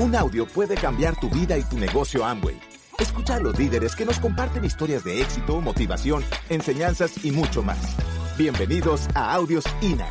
Un 0.00 0.14
audio 0.14 0.46
puede 0.46 0.76
cambiar 0.76 1.18
tu 1.18 1.28
vida 1.28 1.58
y 1.58 1.64
tu 1.64 1.76
negocio 1.76 2.24
Amway. 2.24 2.56
Escucha 3.00 3.34
a 3.34 3.40
los 3.40 3.58
líderes 3.58 3.96
que 3.96 4.04
nos 4.04 4.20
comparten 4.20 4.64
historias 4.64 5.02
de 5.02 5.20
éxito, 5.20 5.60
motivación, 5.60 6.22
enseñanzas 6.48 7.24
y 7.24 7.32
mucho 7.32 7.64
más. 7.64 7.96
Bienvenidos 8.36 9.08
a 9.16 9.34
Audios 9.34 9.64
INA. 9.80 10.06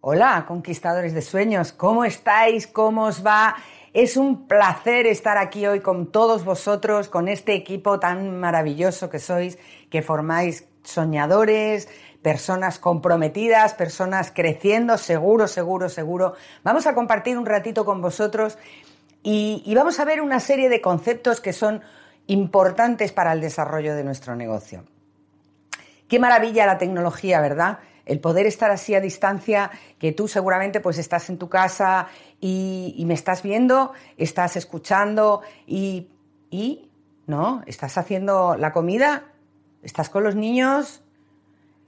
Hola, 0.00 0.46
conquistadores 0.48 1.12
de 1.12 1.20
sueños, 1.20 1.72
¿cómo 1.72 2.06
estáis? 2.06 2.66
¿Cómo 2.66 3.04
os 3.04 3.22
va? 3.22 3.56
Es 3.92 4.16
un 4.16 4.48
placer 4.48 5.06
estar 5.06 5.36
aquí 5.36 5.66
hoy 5.66 5.80
con 5.80 6.10
todos 6.10 6.42
vosotros, 6.42 7.08
con 7.08 7.28
este 7.28 7.52
equipo 7.52 8.00
tan 8.00 8.40
maravilloso 8.40 9.10
que 9.10 9.18
sois, 9.18 9.58
que 9.90 10.00
formáis 10.00 10.66
soñadores, 10.84 11.88
personas 12.26 12.80
comprometidas, 12.80 13.74
personas 13.74 14.32
creciendo, 14.34 14.98
seguro, 14.98 15.46
seguro, 15.46 15.88
seguro. 15.88 16.34
Vamos 16.64 16.88
a 16.88 16.92
compartir 16.92 17.38
un 17.38 17.46
ratito 17.46 17.84
con 17.84 18.02
vosotros 18.02 18.58
y, 19.22 19.72
vamos 19.76 20.00
a 20.00 20.04
ver 20.04 20.20
una 20.20 20.40
serie 20.40 20.68
de 20.68 20.80
conceptos 20.80 21.40
que 21.40 21.52
son 21.52 21.82
importantes 22.26 23.12
para 23.12 23.32
el 23.32 23.40
desarrollo 23.40 23.94
de 23.94 24.02
nuestro 24.02 24.34
negocio. 24.34 24.82
Qué 26.08 26.18
maravilla 26.18 26.66
la 26.66 26.78
tecnología, 26.78 27.40
¿verdad? 27.40 27.78
El 28.06 28.18
poder 28.18 28.46
estar 28.46 28.72
así 28.72 28.96
a 28.96 29.00
distancia, 29.00 29.70
que 30.00 30.10
tú 30.10 30.26
seguramente 30.26 30.80
pues 30.80 30.98
estás 30.98 31.30
en 31.30 31.38
tu 31.38 31.48
casa 31.48 32.08
y, 32.40 32.92
y 32.98 33.04
me 33.04 33.14
estás 33.14 33.44
viendo, 33.44 33.92
estás 34.16 34.56
escuchando 34.56 35.42
y, 35.64 36.10
y, 36.50 36.90
¿no? 37.28 37.62
Estás 37.66 37.96
haciendo 37.96 38.56
la 38.56 38.72
comida, 38.72 39.26
estás 39.84 40.08
con 40.08 40.24
los 40.24 40.34
niños, 40.34 41.04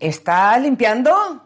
¿Estás 0.00 0.62
limpiando? 0.62 1.42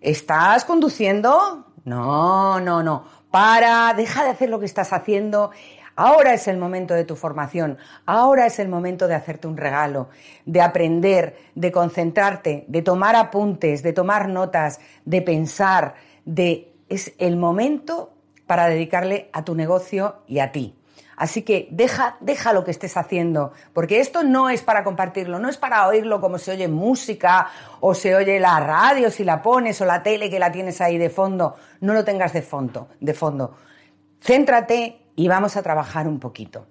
¿Estás 0.00 0.64
conduciendo? 0.64 1.66
No, 1.84 2.58
no, 2.58 2.82
no. 2.82 3.04
Para, 3.30 3.92
deja 3.94 4.24
de 4.24 4.30
hacer 4.30 4.48
lo 4.48 4.58
que 4.58 4.64
estás 4.64 4.94
haciendo. 4.94 5.50
Ahora 5.94 6.32
es 6.32 6.48
el 6.48 6.56
momento 6.56 6.94
de 6.94 7.04
tu 7.04 7.14
formación, 7.16 7.76
ahora 8.06 8.46
es 8.46 8.58
el 8.58 8.70
momento 8.70 9.06
de 9.06 9.14
hacerte 9.14 9.46
un 9.48 9.58
regalo, 9.58 10.08
de 10.46 10.62
aprender, 10.62 11.36
de 11.54 11.70
concentrarte, 11.70 12.64
de 12.68 12.80
tomar 12.80 13.16
apuntes, 13.16 13.82
de 13.82 13.92
tomar 13.92 14.28
notas, 14.28 14.80
de 15.04 15.20
pensar, 15.20 15.96
de 16.24 16.72
es 16.88 17.12
el 17.18 17.36
momento 17.36 18.14
para 18.46 18.68
dedicarle 18.68 19.28
a 19.34 19.44
tu 19.44 19.54
negocio 19.54 20.22
y 20.26 20.38
a 20.38 20.52
ti. 20.52 20.79
Así 21.20 21.42
que 21.42 21.68
deja, 21.70 22.16
deja 22.20 22.54
lo 22.54 22.64
que 22.64 22.70
estés 22.70 22.96
haciendo, 22.96 23.52
porque 23.74 24.00
esto 24.00 24.22
no 24.22 24.48
es 24.48 24.62
para 24.62 24.82
compartirlo, 24.82 25.38
no 25.38 25.50
es 25.50 25.58
para 25.58 25.86
oírlo 25.86 26.18
como 26.18 26.38
se 26.38 26.52
oye 26.52 26.66
música 26.66 27.50
o 27.80 27.94
se 27.94 28.16
oye 28.16 28.40
la 28.40 28.58
radio 28.58 29.10
si 29.10 29.22
la 29.22 29.42
pones 29.42 29.78
o 29.82 29.84
la 29.84 30.02
tele 30.02 30.30
que 30.30 30.38
la 30.38 30.50
tienes 30.50 30.80
ahí 30.80 30.96
de 30.96 31.10
fondo. 31.10 31.56
No 31.82 31.92
lo 31.92 32.06
tengas 32.06 32.32
de 32.32 32.40
fondo, 32.40 32.88
de 33.00 33.12
fondo. 33.12 33.54
Céntrate 34.22 35.02
y 35.14 35.28
vamos 35.28 35.58
a 35.58 35.62
trabajar 35.62 36.08
un 36.08 36.18
poquito. 36.18 36.66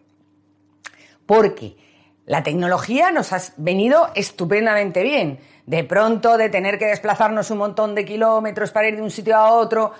Porque 1.27 1.77
la 2.25 2.41
tecnología 2.41 3.11
nos 3.11 3.31
ha 3.33 3.41
venido 3.57 4.09
estupendamente 4.15 5.03
bien. 5.03 5.37
De 5.67 5.83
pronto, 5.83 6.37
de 6.37 6.49
tener 6.49 6.79
que 6.79 6.87
desplazarnos 6.87 7.51
un 7.51 7.59
montón 7.59 7.93
de 7.93 8.03
kilómetros 8.03 8.71
para 8.71 8.87
ir 8.87 8.95
de 8.95 9.03
un 9.03 9.11
sitio 9.11 9.37
a 9.37 9.51
otro, 9.51 9.91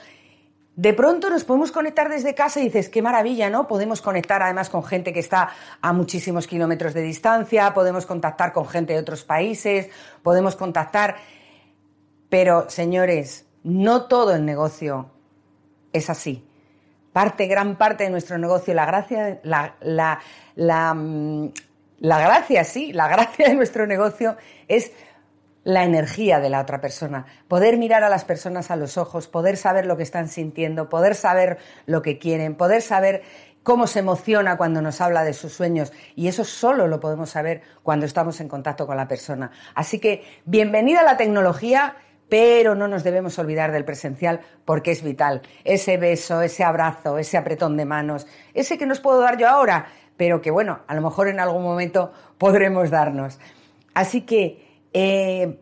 de 0.80 0.94
pronto 0.94 1.30
nos 1.30 1.44
podemos 1.44 1.74
conectar 1.74 2.08
desde 2.08 2.34
casa 2.34 2.62
y 2.62 2.64
dices, 2.64 2.88
qué 2.88 3.02
maravilla, 3.02 3.50
¿no? 3.50 3.68
Podemos 3.68 4.02
conectar 4.02 4.42
además 4.42 4.70
con 4.70 4.82
gente 4.82 5.12
que 5.12 5.20
está 5.20 5.50
a 5.82 5.92
muchísimos 5.92 6.48
kilómetros 6.48 6.94
de 6.94 7.02
distancia, 7.02 7.74
podemos 7.74 8.06
contactar 8.06 8.54
con 8.54 8.66
gente 8.66 8.94
de 8.94 9.00
otros 9.00 9.26
países, 9.26 9.90
podemos 10.24 10.56
contactar... 10.56 11.18
Pero, 12.30 12.70
señores, 12.70 13.46
no 13.62 14.06
todo 14.06 14.34
el 14.34 14.46
negocio 14.46 15.12
es 15.92 16.10
así. 16.10 16.48
Parte, 17.12 17.48
gran 17.48 17.78
parte 17.78 18.06
de 18.06 18.10
nuestro 18.10 18.38
negocio, 18.38 18.74
la 18.74 18.86
gracia, 18.86 19.42
la, 19.44 19.76
la, 19.82 20.22
la, 20.56 20.94
mm, 20.94 21.52
la 21.98 22.20
gracia, 22.20 22.64
sí, 22.64 22.94
la 22.94 23.10
gracia 23.10 23.50
de 23.50 23.56
nuestro 23.56 23.86
negocio 23.86 24.38
es 24.70 24.94
la 25.64 25.84
energía 25.84 26.40
de 26.40 26.50
la 26.50 26.62
otra 26.62 26.82
persona, 26.82 27.26
poder 27.48 27.78
mirar 27.78 28.04
a 28.04 28.10
las 28.10 28.26
personas 28.26 28.72
a 28.72 28.76
los 28.76 28.98
ojos, 28.98 29.28
poder 29.28 29.58
saber 29.58 29.86
lo 29.86 29.98
que 29.98 30.04
están 30.04 30.28
sintiendo, 30.28 30.90
poder 30.90 31.16
saber 31.16 31.58
lo 31.86 32.02
que 32.02 32.18
quieren, 32.18 32.56
poder 32.56 32.82
saber 32.82 33.24
cómo 33.64 33.88
se 33.88 34.00
emociona 34.00 34.58
cuando 34.58 34.82
nos 34.82 35.02
habla 35.02 35.24
de 35.24 35.34
sus 35.34 35.54
sueños 35.54 35.92
y 36.16 36.28
eso 36.28 36.44
solo 36.44 36.88
lo 36.88 37.00
podemos 37.00 37.30
saber 37.30 37.62
cuando 37.84 38.06
estamos 38.06 38.40
en 38.40 38.48
contacto 38.48 38.88
con 38.88 38.98
la 38.98 39.08
persona. 39.08 39.52
Así 39.76 40.00
que 40.00 40.24
bienvenida 40.46 41.02
a 41.02 41.04
la 41.04 41.18
tecnología, 41.18 41.96
pero 42.30 42.76
no 42.76 42.88
nos 42.88 43.04
debemos 43.04 43.38
olvidar 43.38 43.72
del 43.72 43.86
presencial 43.86 44.40
porque 44.64 44.92
es 44.92 45.04
vital. 45.04 45.42
Ese 45.64 45.98
beso, 45.98 46.42
ese 46.42 46.64
abrazo, 46.64 47.18
ese 47.18 47.38
apretón 47.38 47.76
de 47.76 47.86
manos, 47.86 48.28
ese 48.54 48.78
que 48.78 48.86
nos 48.86 49.00
puedo 49.02 49.20
dar 49.20 49.38
yo 49.38 49.50
ahora, 49.50 49.88
pero 50.16 50.42
que 50.42 50.52
bueno, 50.52 50.80
a 50.88 50.96
lo 50.96 51.02
mejor 51.02 51.28
en 51.28 51.40
algún 51.40 51.64
momento 51.64 52.12
podremos 52.38 52.90
darnos. 52.90 53.40
Así 53.94 54.22
que 54.22 54.69
eh, 54.94 55.60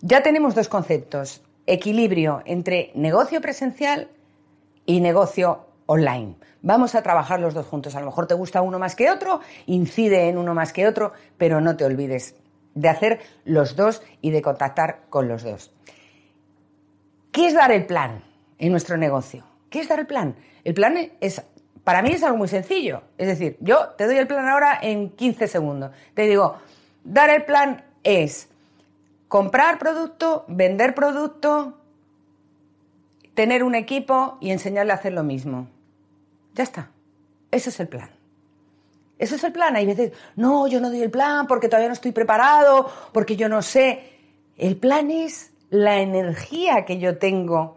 ya 0.00 0.22
tenemos 0.22 0.54
dos 0.54 0.68
conceptos, 0.68 1.42
equilibrio 1.66 2.42
entre 2.46 2.90
negocio 2.94 3.40
presencial 3.40 4.08
y 4.86 5.00
negocio 5.00 5.66
online. 5.86 6.36
Vamos 6.62 6.94
a 6.94 7.02
trabajar 7.02 7.40
los 7.40 7.54
dos 7.54 7.66
juntos. 7.66 7.94
A 7.94 8.00
lo 8.00 8.06
mejor 8.06 8.26
te 8.26 8.34
gusta 8.34 8.62
uno 8.62 8.78
más 8.78 8.94
que 8.94 9.10
otro, 9.10 9.40
incide 9.66 10.28
en 10.28 10.38
uno 10.38 10.54
más 10.54 10.72
que 10.72 10.86
otro, 10.86 11.12
pero 11.38 11.60
no 11.60 11.76
te 11.76 11.84
olvides 11.84 12.34
de 12.74 12.88
hacer 12.88 13.20
los 13.44 13.76
dos 13.76 14.02
y 14.20 14.30
de 14.30 14.42
contactar 14.42 15.02
con 15.08 15.28
los 15.28 15.42
dos. 15.42 15.72
¿Qué 17.32 17.46
es 17.46 17.54
dar 17.54 17.72
el 17.72 17.86
plan 17.86 18.22
en 18.58 18.72
nuestro 18.72 18.96
negocio? 18.96 19.44
¿Qué 19.70 19.80
es 19.80 19.88
dar 19.88 20.00
el 20.00 20.06
plan? 20.06 20.36
El 20.64 20.74
plan 20.74 20.96
es, 21.20 21.42
para 21.84 22.02
mí 22.02 22.10
es 22.10 22.22
algo 22.22 22.38
muy 22.38 22.48
sencillo. 22.48 23.02
Es 23.16 23.26
decir, 23.26 23.56
yo 23.60 23.90
te 23.96 24.06
doy 24.06 24.16
el 24.16 24.26
plan 24.26 24.48
ahora 24.48 24.78
en 24.82 25.10
15 25.10 25.48
segundos. 25.48 25.92
Te 26.14 26.26
digo, 26.26 26.56
dar 27.04 27.30
el 27.30 27.44
plan 27.44 27.84
es 28.02 28.49
comprar 29.30 29.78
producto, 29.78 30.44
vender 30.48 30.92
producto, 30.92 31.78
tener 33.34 33.62
un 33.62 33.76
equipo 33.76 34.38
y 34.40 34.50
enseñarle 34.50 34.90
a 34.90 34.96
hacer 34.96 35.12
lo 35.12 35.22
mismo. 35.22 35.68
Ya 36.54 36.64
está. 36.64 36.90
Ese 37.52 37.70
es 37.70 37.78
el 37.78 37.86
plan. 37.86 38.10
Ese 39.18 39.36
es 39.36 39.44
el 39.44 39.52
plan. 39.52 39.76
Hay 39.76 39.86
veces, 39.86 40.10
no, 40.34 40.66
yo 40.66 40.80
no 40.80 40.90
doy 40.90 41.00
el 41.00 41.12
plan 41.12 41.46
porque 41.46 41.68
todavía 41.68 41.86
no 41.86 41.94
estoy 41.94 42.10
preparado, 42.10 42.90
porque 43.12 43.36
yo 43.36 43.48
no 43.48 43.62
sé. 43.62 44.02
El 44.56 44.76
plan 44.76 45.12
es 45.12 45.52
la 45.70 46.00
energía 46.00 46.84
que 46.84 46.98
yo 46.98 47.18
tengo 47.18 47.76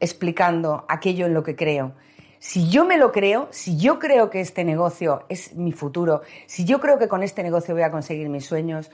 explicando 0.00 0.84
aquello 0.88 1.26
en 1.26 1.34
lo 1.34 1.44
que 1.44 1.54
creo. 1.54 1.92
Si 2.40 2.68
yo 2.70 2.84
me 2.84 2.98
lo 2.98 3.12
creo, 3.12 3.46
si 3.52 3.76
yo 3.76 4.00
creo 4.00 4.30
que 4.30 4.40
este 4.40 4.64
negocio 4.64 5.22
es 5.28 5.54
mi 5.54 5.70
futuro, 5.70 6.22
si 6.46 6.64
yo 6.64 6.80
creo 6.80 6.98
que 6.98 7.06
con 7.06 7.22
este 7.22 7.44
negocio 7.44 7.72
voy 7.72 7.84
a 7.84 7.92
conseguir 7.92 8.28
mis 8.28 8.46
sueños, 8.46 8.90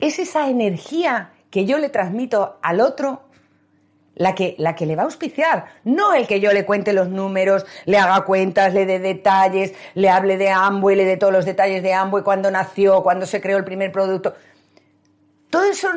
es 0.00 0.18
esa 0.18 0.48
energía 0.48 1.32
que 1.50 1.64
yo 1.64 1.78
le 1.78 1.88
transmito 1.88 2.58
al 2.62 2.80
otro 2.80 3.22
la 4.14 4.34
que, 4.34 4.56
la 4.58 4.74
que 4.74 4.84
le 4.84 4.96
va 4.96 5.02
a 5.02 5.04
auspiciar, 5.04 5.66
no 5.84 6.12
el 6.12 6.26
que 6.26 6.40
yo 6.40 6.52
le 6.52 6.66
cuente 6.66 6.92
los 6.92 7.08
números, 7.08 7.64
le 7.86 7.98
haga 7.98 8.24
cuentas, 8.24 8.74
le 8.74 8.84
dé 8.84 8.98
detalles, 8.98 9.74
le 9.94 10.10
hable 10.10 10.36
de 10.36 10.50
Amway, 10.50 10.96
le 10.96 11.04
dé 11.04 11.16
todos 11.16 11.32
los 11.32 11.44
detalles 11.44 11.82
de 11.84 11.94
Amway, 11.94 12.24
cuándo 12.24 12.50
nació, 12.50 13.02
cuándo 13.04 13.26
se 13.26 13.40
creó 13.40 13.56
el 13.58 13.64
primer 13.64 13.92
producto. 13.92 14.34
Todo 15.50 15.64
eso 15.64 15.88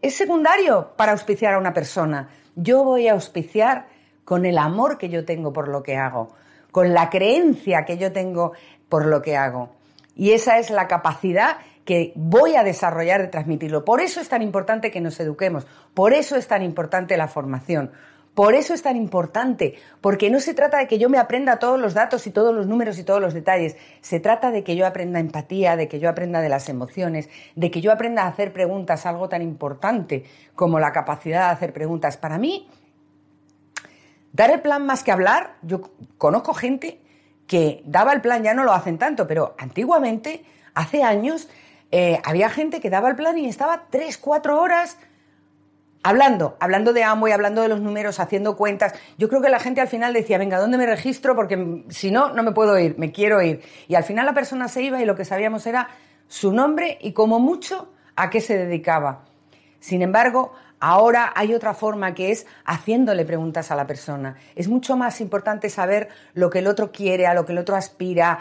es 0.00 0.14
secundario 0.14 0.92
para 0.96 1.12
auspiciar 1.12 1.54
a 1.54 1.58
una 1.58 1.74
persona. 1.74 2.28
Yo 2.54 2.84
voy 2.84 3.08
a 3.08 3.12
auspiciar 3.14 3.88
con 4.24 4.46
el 4.46 4.56
amor 4.56 4.96
que 4.96 5.08
yo 5.08 5.24
tengo 5.24 5.52
por 5.52 5.66
lo 5.66 5.82
que 5.82 5.96
hago, 5.96 6.32
con 6.70 6.94
la 6.94 7.10
creencia 7.10 7.84
que 7.84 7.98
yo 7.98 8.12
tengo 8.12 8.52
por 8.88 9.04
lo 9.04 9.20
que 9.20 9.36
hago. 9.36 9.70
Y 10.14 10.30
esa 10.30 10.58
es 10.58 10.70
la 10.70 10.86
capacidad 10.86 11.56
que 11.84 12.12
voy 12.16 12.56
a 12.56 12.64
desarrollar 12.64 13.22
de 13.22 13.28
transmitirlo. 13.28 13.84
Por 13.84 14.00
eso 14.00 14.20
es 14.20 14.28
tan 14.28 14.42
importante 14.42 14.90
que 14.90 15.00
nos 15.00 15.18
eduquemos, 15.20 15.66
por 15.92 16.12
eso 16.12 16.36
es 16.36 16.46
tan 16.46 16.62
importante 16.62 17.16
la 17.16 17.28
formación, 17.28 17.92
por 18.34 18.54
eso 18.54 18.74
es 18.74 18.82
tan 18.82 18.96
importante, 18.96 19.76
porque 20.00 20.28
no 20.28 20.40
se 20.40 20.54
trata 20.54 20.78
de 20.78 20.88
que 20.88 20.98
yo 20.98 21.08
me 21.08 21.18
aprenda 21.18 21.60
todos 21.60 21.80
los 21.80 21.94
datos 21.94 22.26
y 22.26 22.32
todos 22.32 22.52
los 22.52 22.66
números 22.66 22.98
y 22.98 23.04
todos 23.04 23.20
los 23.20 23.32
detalles, 23.32 23.76
se 24.00 24.18
trata 24.18 24.50
de 24.50 24.64
que 24.64 24.74
yo 24.74 24.86
aprenda 24.86 25.20
empatía, 25.20 25.76
de 25.76 25.86
que 25.86 26.00
yo 26.00 26.08
aprenda 26.08 26.40
de 26.40 26.48
las 26.48 26.68
emociones, 26.68 27.28
de 27.54 27.70
que 27.70 27.80
yo 27.80 27.92
aprenda 27.92 28.24
a 28.24 28.28
hacer 28.28 28.52
preguntas, 28.52 29.06
algo 29.06 29.28
tan 29.28 29.40
importante 29.40 30.24
como 30.56 30.80
la 30.80 30.90
capacidad 30.90 31.46
de 31.46 31.52
hacer 31.52 31.72
preguntas. 31.72 32.16
Para 32.16 32.38
mí, 32.38 32.68
dar 34.32 34.50
el 34.50 34.60
plan 34.60 34.84
más 34.84 35.04
que 35.04 35.12
hablar, 35.12 35.54
yo 35.62 35.82
conozco 36.18 36.54
gente 36.54 37.00
que 37.46 37.82
daba 37.86 38.12
el 38.12 38.20
plan, 38.20 38.42
ya 38.42 38.52
no 38.52 38.64
lo 38.64 38.72
hacen 38.72 38.98
tanto, 38.98 39.28
pero 39.28 39.54
antiguamente, 39.58 40.44
hace 40.74 41.04
años, 41.04 41.48
eh, 41.96 42.20
había 42.24 42.50
gente 42.50 42.80
que 42.80 42.90
daba 42.90 43.08
el 43.08 43.14
plan 43.14 43.38
y 43.38 43.48
estaba 43.48 43.84
tres, 43.88 44.18
cuatro 44.18 44.60
horas 44.60 44.98
hablando, 46.02 46.56
hablando 46.58 46.92
de 46.92 47.02
y 47.02 47.30
hablando 47.30 47.62
de 47.62 47.68
los 47.68 47.80
números, 47.80 48.18
haciendo 48.18 48.56
cuentas. 48.56 48.94
Yo 49.16 49.28
creo 49.28 49.40
que 49.40 49.48
la 49.48 49.60
gente 49.60 49.80
al 49.80 49.86
final 49.86 50.12
decía, 50.12 50.36
venga, 50.36 50.58
¿dónde 50.58 50.76
me 50.76 50.86
registro? 50.86 51.36
Porque 51.36 51.84
si 51.90 52.10
no, 52.10 52.32
no 52.32 52.42
me 52.42 52.50
puedo 52.50 52.76
ir, 52.80 52.98
me 52.98 53.12
quiero 53.12 53.40
ir. 53.42 53.62
Y 53.86 53.94
al 53.94 54.02
final 54.02 54.26
la 54.26 54.34
persona 54.34 54.66
se 54.66 54.82
iba 54.82 55.00
y 55.00 55.04
lo 55.04 55.14
que 55.14 55.24
sabíamos 55.24 55.68
era 55.68 55.88
su 56.26 56.52
nombre 56.52 56.98
y 57.00 57.12
como 57.12 57.38
mucho 57.38 57.92
a 58.16 58.28
qué 58.28 58.40
se 58.40 58.58
dedicaba. 58.58 59.26
Sin 59.78 60.02
embargo, 60.02 60.52
Ahora 60.86 61.32
hay 61.34 61.54
otra 61.54 61.72
forma 61.72 62.12
que 62.12 62.30
es 62.30 62.46
haciéndole 62.66 63.24
preguntas 63.24 63.70
a 63.70 63.74
la 63.74 63.86
persona. 63.86 64.36
Es 64.54 64.68
mucho 64.68 64.98
más 64.98 65.22
importante 65.22 65.70
saber 65.70 66.10
lo 66.34 66.50
que 66.50 66.58
el 66.58 66.66
otro 66.66 66.92
quiere, 66.92 67.26
a 67.26 67.32
lo 67.32 67.46
que 67.46 67.52
el 67.52 67.58
otro 67.58 67.74
aspira, 67.74 68.38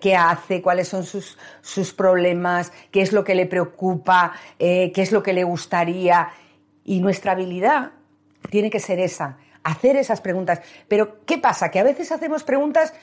qué 0.00 0.14
hace, 0.14 0.62
cuáles 0.62 0.86
son 0.86 1.02
sus, 1.02 1.36
sus 1.62 1.92
problemas, 1.92 2.70
qué 2.92 3.02
es 3.02 3.12
lo 3.12 3.24
que 3.24 3.34
le 3.34 3.46
preocupa, 3.46 4.32
eh, 4.60 4.92
qué 4.94 5.02
es 5.02 5.10
lo 5.10 5.24
que 5.24 5.32
le 5.32 5.42
gustaría. 5.42 6.28
Y 6.84 7.00
nuestra 7.00 7.32
habilidad 7.32 7.90
tiene 8.48 8.70
que 8.70 8.78
ser 8.78 9.00
esa, 9.00 9.38
hacer 9.64 9.96
esas 9.96 10.20
preguntas. 10.20 10.60
Pero 10.86 11.24
¿qué 11.26 11.38
pasa? 11.38 11.72
Que 11.72 11.80
a 11.80 11.82
veces 11.82 12.12
hacemos 12.12 12.44
preguntas 12.44 12.94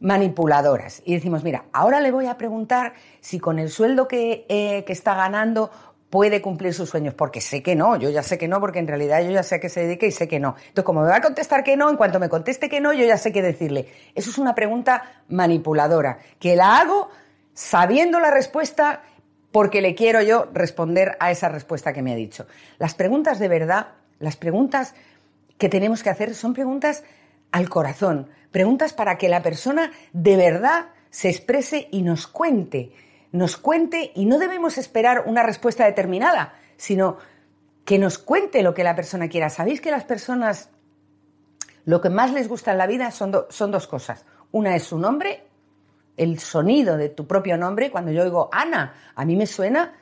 manipuladoras 0.00 1.02
y 1.04 1.14
decimos, 1.14 1.44
mira, 1.44 1.66
ahora 1.72 2.00
le 2.00 2.10
voy 2.10 2.26
a 2.26 2.36
preguntar 2.36 2.94
si 3.20 3.38
con 3.38 3.60
el 3.60 3.70
sueldo 3.70 4.08
que, 4.08 4.44
eh, 4.48 4.82
que 4.84 4.92
está 4.92 5.14
ganando 5.14 5.70
puede 6.12 6.42
cumplir 6.42 6.74
sus 6.74 6.90
sueños, 6.90 7.14
porque 7.14 7.40
sé 7.40 7.62
que 7.62 7.74
no, 7.74 7.96
yo 7.96 8.10
ya 8.10 8.22
sé 8.22 8.36
que 8.36 8.46
no, 8.46 8.60
porque 8.60 8.78
en 8.78 8.86
realidad 8.86 9.22
yo 9.22 9.30
ya 9.30 9.42
sé 9.42 9.54
a 9.54 9.60
qué 9.60 9.70
se 9.70 9.80
dedica 9.80 10.04
y 10.04 10.12
sé 10.12 10.28
que 10.28 10.38
no. 10.38 10.56
Entonces, 10.58 10.84
como 10.84 11.00
me 11.00 11.08
va 11.08 11.16
a 11.16 11.20
contestar 11.22 11.64
que 11.64 11.74
no, 11.74 11.88
en 11.88 11.96
cuanto 11.96 12.20
me 12.20 12.28
conteste 12.28 12.68
que 12.68 12.82
no, 12.82 12.92
yo 12.92 13.06
ya 13.06 13.16
sé 13.16 13.32
qué 13.32 13.40
decirle. 13.40 13.88
Eso 14.14 14.28
es 14.28 14.36
una 14.36 14.54
pregunta 14.54 15.22
manipuladora, 15.30 16.18
que 16.38 16.54
la 16.54 16.78
hago 16.78 17.08
sabiendo 17.54 18.20
la 18.20 18.30
respuesta 18.30 19.00
porque 19.52 19.80
le 19.80 19.94
quiero 19.94 20.20
yo 20.20 20.50
responder 20.52 21.16
a 21.18 21.30
esa 21.30 21.48
respuesta 21.48 21.94
que 21.94 22.02
me 22.02 22.12
ha 22.12 22.16
dicho. 22.16 22.46
Las 22.76 22.94
preguntas 22.94 23.38
de 23.38 23.48
verdad, 23.48 23.86
las 24.18 24.36
preguntas 24.36 24.94
que 25.56 25.70
tenemos 25.70 26.02
que 26.02 26.10
hacer 26.10 26.34
son 26.34 26.52
preguntas 26.52 27.04
al 27.52 27.70
corazón, 27.70 28.28
preguntas 28.50 28.92
para 28.92 29.16
que 29.16 29.30
la 29.30 29.40
persona 29.40 29.90
de 30.12 30.36
verdad 30.36 30.88
se 31.08 31.30
exprese 31.30 31.88
y 31.90 32.02
nos 32.02 32.26
cuente 32.26 32.92
nos 33.32 33.56
cuente 33.56 34.12
y 34.14 34.26
no 34.26 34.38
debemos 34.38 34.78
esperar 34.78 35.24
una 35.26 35.42
respuesta 35.42 35.84
determinada, 35.84 36.54
sino 36.76 37.16
que 37.84 37.98
nos 37.98 38.18
cuente 38.18 38.62
lo 38.62 38.74
que 38.74 38.84
la 38.84 38.94
persona 38.94 39.28
quiera. 39.28 39.50
¿Sabéis 39.50 39.80
que 39.80 39.90
las 39.90 40.04
personas 40.04 40.70
lo 41.84 42.00
que 42.00 42.10
más 42.10 42.32
les 42.32 42.46
gusta 42.48 42.72
en 42.72 42.78
la 42.78 42.86
vida 42.86 43.10
son, 43.10 43.34
son 43.48 43.70
dos 43.70 43.86
cosas? 43.86 44.24
Una 44.52 44.76
es 44.76 44.84
su 44.84 44.98
nombre, 44.98 45.44
el 46.16 46.38
sonido 46.38 46.96
de 46.96 47.08
tu 47.08 47.26
propio 47.26 47.56
nombre. 47.56 47.90
Cuando 47.90 48.12
yo 48.12 48.22
oigo 48.22 48.50
Ana, 48.52 48.94
a 49.14 49.24
mí 49.24 49.34
me 49.34 49.46
suena 49.46 49.94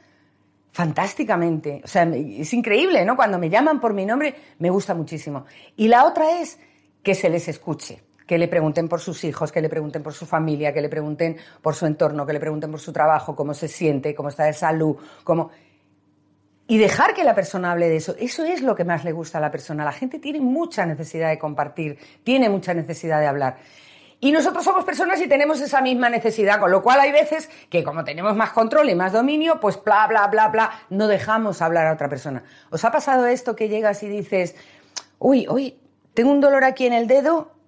fantásticamente. 0.72 1.80
O 1.84 1.88
sea, 1.88 2.02
es 2.02 2.52
increíble, 2.52 3.04
¿no? 3.04 3.16
Cuando 3.16 3.38
me 3.38 3.48
llaman 3.48 3.80
por 3.80 3.94
mi 3.94 4.04
nombre, 4.04 4.34
me 4.58 4.70
gusta 4.70 4.94
muchísimo. 4.94 5.46
Y 5.76 5.88
la 5.88 6.04
otra 6.04 6.40
es 6.40 6.58
que 7.02 7.14
se 7.14 7.30
les 7.30 7.48
escuche 7.48 8.02
que 8.30 8.38
le 8.38 8.46
pregunten 8.46 8.88
por 8.88 9.00
sus 9.00 9.24
hijos, 9.24 9.50
que 9.50 9.60
le 9.60 9.68
pregunten 9.68 10.04
por 10.04 10.12
su 10.12 10.24
familia, 10.24 10.72
que 10.72 10.80
le 10.80 10.88
pregunten 10.88 11.36
por 11.60 11.74
su 11.74 11.84
entorno, 11.84 12.24
que 12.24 12.32
le 12.32 12.38
pregunten 12.38 12.70
por 12.70 12.78
su 12.78 12.92
trabajo, 12.92 13.34
cómo 13.34 13.54
se 13.54 13.66
siente, 13.66 14.14
cómo 14.14 14.28
está 14.28 14.44
de 14.44 14.52
salud, 14.52 14.96
cómo... 15.24 15.50
Y 16.68 16.78
dejar 16.78 17.12
que 17.12 17.24
la 17.24 17.34
persona 17.34 17.72
hable 17.72 17.88
de 17.88 17.96
eso, 17.96 18.14
eso 18.20 18.44
es 18.44 18.62
lo 18.62 18.76
que 18.76 18.84
más 18.84 19.02
le 19.02 19.10
gusta 19.10 19.38
a 19.38 19.40
la 19.40 19.50
persona. 19.50 19.84
La 19.84 19.90
gente 19.90 20.20
tiene 20.20 20.38
mucha 20.38 20.86
necesidad 20.86 21.28
de 21.28 21.40
compartir, 21.40 21.98
tiene 22.22 22.48
mucha 22.48 22.72
necesidad 22.72 23.18
de 23.18 23.26
hablar. 23.26 23.56
Y 24.20 24.30
nosotros 24.30 24.62
somos 24.62 24.84
personas 24.84 25.20
y 25.20 25.26
tenemos 25.26 25.60
esa 25.60 25.80
misma 25.80 26.08
necesidad, 26.08 26.60
con 26.60 26.70
lo 26.70 26.84
cual 26.84 27.00
hay 27.00 27.10
veces 27.10 27.50
que 27.68 27.82
como 27.82 28.04
tenemos 28.04 28.36
más 28.36 28.50
control 28.50 28.90
y 28.90 28.94
más 28.94 29.12
dominio, 29.12 29.58
pues 29.58 29.82
bla, 29.82 30.06
bla, 30.06 30.28
bla, 30.28 30.46
bla, 30.46 30.70
no 30.88 31.08
dejamos 31.08 31.62
hablar 31.62 31.88
a 31.88 31.94
otra 31.94 32.08
persona. 32.08 32.44
¿Os 32.70 32.84
ha 32.84 32.92
pasado 32.92 33.26
esto 33.26 33.56
que 33.56 33.68
llegas 33.68 34.04
y 34.04 34.08
dices, 34.08 34.54
uy, 35.18 35.48
uy, 35.48 35.80
tengo 36.14 36.30
un 36.30 36.40
dolor 36.40 36.62
aquí 36.62 36.86
en 36.86 36.92
el 36.92 37.08
dedo 37.08 37.58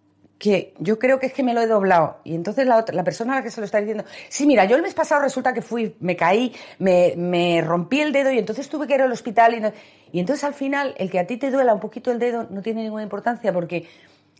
que 0.43 0.75
yo 0.81 0.99
creo 0.99 1.21
que 1.21 1.27
es 1.27 1.33
que 1.33 1.45
me 1.45 1.55
lo 1.55 1.61
he 1.61 1.69
doblado. 1.69 2.19
Y 2.25 2.35
entonces 2.35 2.67
la, 2.67 2.77
otra, 2.77 2.97
la 2.97 3.05
persona 3.05 3.35
a 3.35 3.37
la 3.37 3.43
que 3.45 3.51
se 3.53 3.61
lo 3.61 3.65
está 3.65 3.79
diciendo, 3.79 4.03
sí, 4.29 4.45
mira, 4.45 4.65
yo 4.65 4.75
el 4.75 4.83
mes 4.83 4.93
pasado 4.93 5.23
resulta 5.23 5.53
que 5.53 5.63
fui, 5.63 5.95
me 6.01 6.17
caí, 6.17 6.53
me, 6.81 7.15
me 7.17 7.61
rompí 7.61 8.01
el 8.01 8.11
dedo 8.11 8.33
y 8.33 8.39
entonces 8.39 8.69
tuve 8.69 8.89
que 8.89 8.97
ir 8.97 9.03
al 9.03 9.13
hospital. 9.13 9.55
Y, 9.55 10.17
y 10.17 10.19
entonces 10.19 10.43
al 10.43 10.55
final, 10.55 10.97
el 10.99 11.13
que 11.13 11.21
a 11.21 11.29
ti 11.29 11.37
te 11.37 11.53
duela 11.53 11.73
un 11.73 11.79
poquito 11.79 12.11
el 12.11 12.19
dedo 12.19 12.49
no 12.51 12.61
tiene 12.61 12.83
ninguna 12.83 13.05
importancia 13.05 13.53
porque 13.53 13.87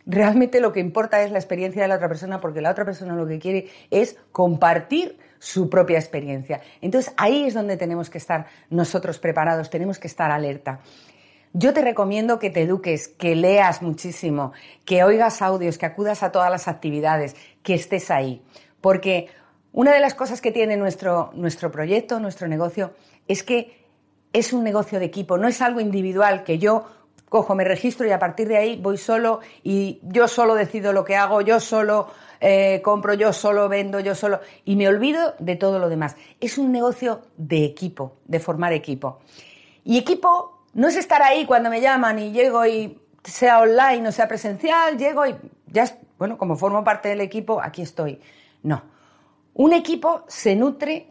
realmente 0.05 0.59
lo 0.59 0.73
que 0.73 0.81
importa 0.81 1.23
es 1.23 1.31
la 1.31 1.39
experiencia 1.39 1.83
de 1.83 1.87
la 1.87 1.95
otra 1.95 2.09
persona 2.09 2.41
porque 2.41 2.61
la 2.61 2.73
otra 2.73 2.85
persona 2.85 3.15
lo 3.15 3.29
que 3.29 3.39
quiere 3.39 3.69
es 3.93 4.17
compartir 4.33 5.21
su 5.39 5.71
propia 5.71 6.01
experiencia. 6.01 6.63
Entonces 6.81 7.15
ahí 7.17 7.45
es 7.45 7.55
donde 7.55 7.77
tenemos 7.77 8.11
que 8.11 8.19
estar 8.19 8.47
nosotros 8.71 9.21
preparados, 9.21 9.71
tenemos 9.71 10.01
que 10.01 10.09
estar 10.09 10.33
alerta. 10.33 10.81
Yo 11.55 11.75
te 11.75 11.83
recomiendo 11.83 12.39
que 12.39 12.49
te 12.49 12.63
eduques, 12.63 13.09
que 13.09 13.37
leas 13.37 13.83
muchísimo, 13.83 14.53
que 14.87 15.05
oigas 15.05 15.43
audios, 15.43 15.77
que 15.77 15.87
acudas 15.87 16.23
a 16.23 16.33
todas 16.33 16.51
las 16.51 16.67
actividades, 16.67 17.37
que 17.63 17.75
estés 17.75 18.11
ahí. 18.11 18.43
Porque 18.81 19.29
una 19.73 19.93
de 19.93 20.01
las 20.01 20.15
cosas 20.15 20.41
que 20.41 20.51
tiene 20.51 20.77
nuestro, 20.77 21.31
nuestro 21.35 21.71
proyecto, 21.71 22.21
nuestro 22.21 22.49
negocio, 22.49 22.95
es 23.29 23.43
que 23.43 23.83
es 24.33 24.55
un 24.55 24.65
negocio 24.65 24.99
de 24.99 25.05
equipo, 25.05 25.37
no 25.37 25.47
es 25.47 25.61
algo 25.61 25.81
individual 25.81 26.43
que 26.43 26.59
yo 26.59 26.87
cojo, 27.29 27.55
me 27.55 27.65
registro 27.65 28.07
y 28.07 28.11
a 28.11 28.19
partir 28.19 28.49
de 28.49 28.59
ahí 28.59 28.79
voy 28.81 28.99
solo 28.99 29.41
y 29.63 30.01
yo 30.03 30.29
solo 30.29 30.55
decido 30.55 30.93
lo 30.93 31.05
que 31.05 31.17
hago, 31.17 31.41
yo 31.41 31.61
solo 31.61 32.09
eh, 32.41 32.81
compro, 32.83 33.15
yo 33.15 33.33
solo 33.33 33.69
vendo, 33.69 34.01
yo 34.01 34.15
solo 34.15 34.41
y 34.67 34.77
me 34.77 34.87
olvido 34.89 35.35
de 35.39 35.57
todo 35.57 35.79
lo 35.79 35.89
demás. 35.89 36.17
Es 36.41 36.59
un 36.59 36.73
negocio 36.73 37.23
de 37.37 37.65
equipo, 37.65 38.17
de 38.27 38.39
formar 38.39 38.75
equipo. 38.75 39.21
Y 39.85 39.97
equipo 39.99 40.62
no 40.75 40.89
es 40.89 40.97
estar 40.97 41.23
ahí 41.23 41.45
cuando 41.47 41.71
me 41.71 41.81
llaman 41.81 42.19
y 42.19 42.33
llego 42.33 42.65
y 42.67 43.01
sea 43.25 43.61
online 43.61 44.09
o 44.09 44.13
sea 44.13 44.29
presencial, 44.29 44.99
llego 44.99 45.27
y 45.27 45.37
ya, 45.67 45.85
bueno, 46.19 46.39
como 46.39 46.57
formo 46.57 46.85
parte 46.85 47.09
del 47.09 47.21
equipo, 47.21 47.61
aquí 47.63 47.83
estoy. 47.83 48.21
No. 48.63 48.83
Un 49.55 49.73
equipo 49.73 50.25
se 50.29 50.57
nutre 50.57 51.09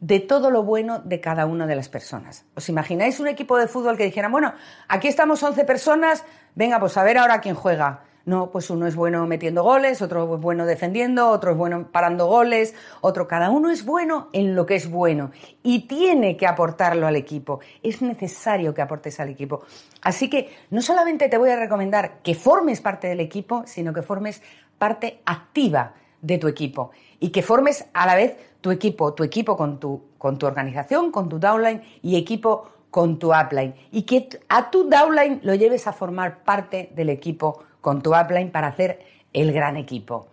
de 0.00 0.20
todo 0.20 0.50
lo 0.50 0.62
bueno 0.62 1.00
de 1.00 1.20
cada 1.20 1.46
una 1.46 1.66
de 1.66 1.76
las 1.76 1.88
personas. 1.88 2.44
¿Os 2.54 2.68
imagináis 2.68 3.18
un 3.20 3.28
equipo 3.28 3.56
de 3.58 3.66
fútbol 3.66 3.96
que 3.96 4.04
dijera, 4.04 4.28
bueno, 4.28 4.52
aquí 4.88 5.08
estamos 5.08 5.42
11 5.42 5.64
personas, 5.64 6.24
venga, 6.54 6.78
pues 6.78 6.96
a 6.96 7.02
ver 7.02 7.18
ahora 7.18 7.40
quién 7.40 7.54
juega? 7.54 8.04
No, 8.26 8.50
pues 8.50 8.70
uno 8.70 8.88
es 8.88 8.96
bueno 8.96 9.24
metiendo 9.28 9.62
goles, 9.62 10.02
otro 10.02 10.34
es 10.34 10.40
bueno 10.40 10.66
defendiendo, 10.66 11.28
otro 11.28 11.52
es 11.52 11.56
bueno 11.56 11.92
parando 11.92 12.26
goles, 12.26 12.74
otro, 13.00 13.28
cada 13.28 13.50
uno 13.50 13.70
es 13.70 13.84
bueno 13.84 14.30
en 14.32 14.56
lo 14.56 14.66
que 14.66 14.74
es 14.74 14.90
bueno 14.90 15.30
y 15.62 15.86
tiene 15.86 16.36
que 16.36 16.48
aportarlo 16.48 17.06
al 17.06 17.14
equipo. 17.14 17.60
Es 17.84 18.02
necesario 18.02 18.74
que 18.74 18.82
aportes 18.82 19.20
al 19.20 19.28
equipo. 19.28 19.62
Así 20.02 20.28
que 20.28 20.52
no 20.70 20.82
solamente 20.82 21.28
te 21.28 21.38
voy 21.38 21.50
a 21.50 21.56
recomendar 21.56 22.18
que 22.24 22.34
formes 22.34 22.80
parte 22.80 23.06
del 23.06 23.20
equipo, 23.20 23.62
sino 23.64 23.92
que 23.92 24.02
formes 24.02 24.42
parte 24.76 25.20
activa 25.24 25.94
de 26.20 26.38
tu 26.38 26.48
equipo 26.48 26.90
y 27.20 27.30
que 27.30 27.42
formes 27.42 27.86
a 27.92 28.06
la 28.06 28.16
vez 28.16 28.36
tu 28.60 28.72
equipo, 28.72 29.14
tu 29.14 29.22
equipo 29.22 29.56
con 29.56 29.78
tu, 29.78 30.02
con 30.18 30.36
tu 30.36 30.46
organización, 30.46 31.12
con 31.12 31.28
tu 31.28 31.38
downline 31.38 31.80
y 32.02 32.16
equipo 32.16 32.70
con 32.90 33.20
tu 33.20 33.32
upline 33.32 33.74
y 33.92 34.02
que 34.02 34.28
a 34.48 34.70
tu 34.70 34.88
downline 34.88 35.38
lo 35.44 35.54
lleves 35.54 35.86
a 35.86 35.92
formar 35.92 36.42
parte 36.42 36.90
del 36.96 37.10
equipo 37.10 37.62
con 37.86 38.02
tu 38.02 38.16
upline 38.16 38.50
para 38.50 38.66
hacer 38.66 38.98
el 39.32 39.52
gran 39.52 39.76
equipo. 39.76 40.26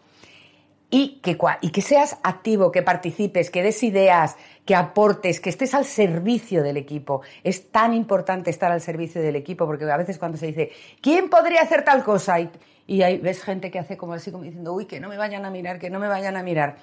Y 0.90 1.20
que, 1.22 1.38
y 1.62 1.70
que 1.70 1.82
seas 1.84 2.18
activo, 2.24 2.72
que 2.72 2.82
participes, 2.82 3.52
que 3.52 3.62
des 3.62 3.84
ideas, 3.84 4.38
que 4.66 4.74
aportes, 4.74 5.40
que 5.40 5.52
estés 5.52 5.76
al 5.76 5.86
servicio 5.86 6.64
del 6.64 6.78
equipo. 6.78 7.22
Es 7.44 7.70
tan 7.70 7.94
importante 7.94 8.50
estar 8.50 8.72
al 8.72 8.82
servicio 8.82 9.22
del 9.22 9.36
equipo 9.36 9.68
porque 9.68 9.86
a 9.86 9.98
veces 9.98 10.18
cuando 10.18 10.40
se 10.40 10.48
dice, 10.48 10.72
¿quién 11.00 11.30
podría 11.30 11.62
hacer 11.62 11.84
tal 11.84 12.04
cosa? 12.04 12.40
Y, 12.40 12.50
y 12.88 13.04
ahí 13.04 13.20
ves 13.20 13.44
gente 13.44 13.70
que 13.70 13.78
hace 13.78 13.98
como 13.98 14.14
así, 14.14 14.32
como 14.32 14.46
diciendo, 14.46 14.74
uy, 14.74 14.86
que 14.86 15.00
no 15.00 15.10
me 15.10 15.18
vayan 15.18 15.46
a 15.46 15.52
mirar, 15.52 15.78
que 15.78 15.92
no 15.92 16.00
me 16.00 16.08
vayan 16.08 16.36
a 16.36 16.42
mirar. 16.42 16.78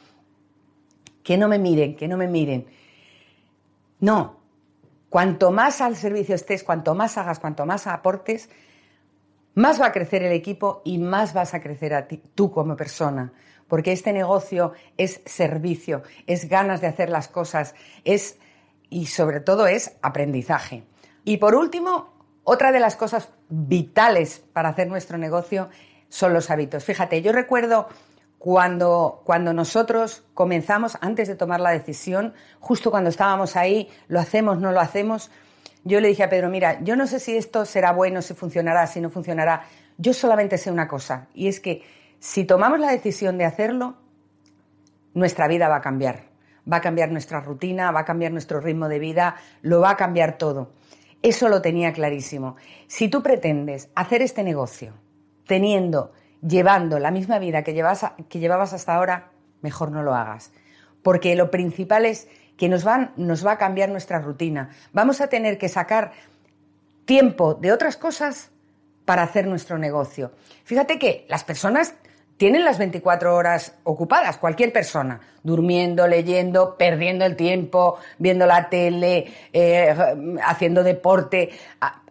Que 1.24 1.36
no 1.36 1.48
me 1.48 1.58
miren, 1.58 1.96
que 1.96 2.06
no 2.06 2.16
me 2.16 2.28
miren. 2.28 2.64
No. 3.98 4.36
Cuanto 5.08 5.50
más 5.50 5.80
al 5.80 5.96
servicio 5.96 6.36
estés, 6.36 6.62
cuanto 6.62 6.94
más 6.94 7.18
hagas, 7.18 7.40
cuanto 7.40 7.66
más 7.66 7.88
aportes, 7.88 8.48
más 9.54 9.80
va 9.80 9.86
a 9.86 9.92
crecer 9.92 10.22
el 10.22 10.32
equipo 10.32 10.82
y 10.84 10.98
más 10.98 11.34
vas 11.34 11.54
a 11.54 11.60
crecer 11.60 11.94
a 11.94 12.06
ti, 12.06 12.22
tú 12.34 12.50
como 12.50 12.76
persona. 12.76 13.32
Porque 13.68 13.92
este 13.92 14.12
negocio 14.12 14.72
es 14.96 15.20
servicio, 15.26 16.02
es 16.26 16.48
ganas 16.48 16.80
de 16.80 16.88
hacer 16.88 17.08
las 17.08 17.28
cosas, 17.28 17.74
es 18.04 18.38
y 18.88 19.06
sobre 19.06 19.40
todo 19.40 19.66
es 19.66 19.96
aprendizaje. 20.02 20.84
Y 21.24 21.36
por 21.36 21.54
último, 21.54 22.12
otra 22.44 22.72
de 22.72 22.80
las 22.80 22.96
cosas 22.96 23.28
vitales 23.48 24.42
para 24.52 24.70
hacer 24.70 24.88
nuestro 24.88 25.18
negocio 25.18 25.68
son 26.08 26.32
los 26.32 26.50
hábitos. 26.50 26.84
Fíjate, 26.84 27.22
yo 27.22 27.32
recuerdo 27.32 27.88
cuando, 28.38 29.22
cuando 29.24 29.52
nosotros 29.52 30.24
comenzamos, 30.34 30.98
antes 31.00 31.28
de 31.28 31.36
tomar 31.36 31.60
la 31.60 31.70
decisión, 31.70 32.34
justo 32.58 32.90
cuando 32.90 33.10
estábamos 33.10 33.54
ahí, 33.54 33.88
lo 34.08 34.18
hacemos, 34.18 34.58
no 34.58 34.72
lo 34.72 34.80
hacemos, 34.80 35.30
yo 35.84 36.00
le 36.00 36.08
dije 36.08 36.22
a 36.22 36.28
Pedro, 36.28 36.48
mira, 36.48 36.80
yo 36.82 36.96
no 36.96 37.06
sé 37.06 37.20
si 37.20 37.36
esto 37.36 37.64
será 37.64 37.92
bueno, 37.92 38.22
si 38.22 38.34
funcionará, 38.34 38.86
si 38.86 39.00
no 39.00 39.10
funcionará. 39.10 39.64
Yo 39.98 40.12
solamente 40.12 40.58
sé 40.58 40.70
una 40.70 40.88
cosa, 40.88 41.28
y 41.34 41.48
es 41.48 41.60
que 41.60 41.82
si 42.18 42.44
tomamos 42.44 42.78
la 42.78 42.90
decisión 42.90 43.38
de 43.38 43.46
hacerlo, 43.46 43.96
nuestra 45.14 45.48
vida 45.48 45.68
va 45.68 45.76
a 45.76 45.80
cambiar. 45.80 46.28
Va 46.70 46.76
a 46.76 46.80
cambiar 46.80 47.10
nuestra 47.10 47.40
rutina, 47.40 47.90
va 47.90 48.00
a 48.00 48.04
cambiar 48.04 48.32
nuestro 48.32 48.60
ritmo 48.60 48.88
de 48.88 48.98
vida, 48.98 49.36
lo 49.62 49.80
va 49.80 49.90
a 49.90 49.96
cambiar 49.96 50.36
todo. 50.36 50.72
Eso 51.22 51.48
lo 51.48 51.62
tenía 51.62 51.92
clarísimo. 51.92 52.56
Si 52.86 53.08
tú 53.08 53.22
pretendes 53.22 53.88
hacer 53.94 54.22
este 54.22 54.42
negocio 54.42 54.92
teniendo, 55.46 56.12
llevando 56.42 56.98
la 56.98 57.10
misma 57.10 57.38
vida 57.38 57.62
que, 57.62 57.74
que 58.28 58.38
llevabas 58.38 58.72
hasta 58.72 58.94
ahora, 58.94 59.30
mejor 59.62 59.90
no 59.90 60.02
lo 60.02 60.14
hagas. 60.14 60.52
Porque 61.02 61.34
lo 61.34 61.50
principal 61.50 62.06
es 62.06 62.28
que 62.60 62.68
nos, 62.68 62.84
van, 62.84 63.12
nos 63.16 63.44
va 63.44 63.52
a 63.52 63.56
cambiar 63.56 63.88
nuestra 63.88 64.18
rutina. 64.18 64.68
Vamos 64.92 65.22
a 65.22 65.28
tener 65.28 65.56
que 65.56 65.70
sacar 65.70 66.12
tiempo 67.06 67.54
de 67.54 67.72
otras 67.72 67.96
cosas 67.96 68.50
para 69.06 69.22
hacer 69.22 69.46
nuestro 69.46 69.78
negocio. 69.78 70.32
Fíjate 70.64 70.98
que 70.98 71.24
las 71.30 71.42
personas 71.42 71.94
tienen 72.36 72.66
las 72.66 72.76
24 72.76 73.34
horas 73.34 73.76
ocupadas, 73.84 74.36
cualquier 74.36 74.74
persona, 74.74 75.20
durmiendo, 75.42 76.06
leyendo, 76.06 76.76
perdiendo 76.76 77.24
el 77.24 77.34
tiempo, 77.34 77.96
viendo 78.18 78.44
la 78.44 78.68
tele, 78.68 79.32
eh, 79.54 79.94
haciendo 80.44 80.82
deporte, 80.82 81.48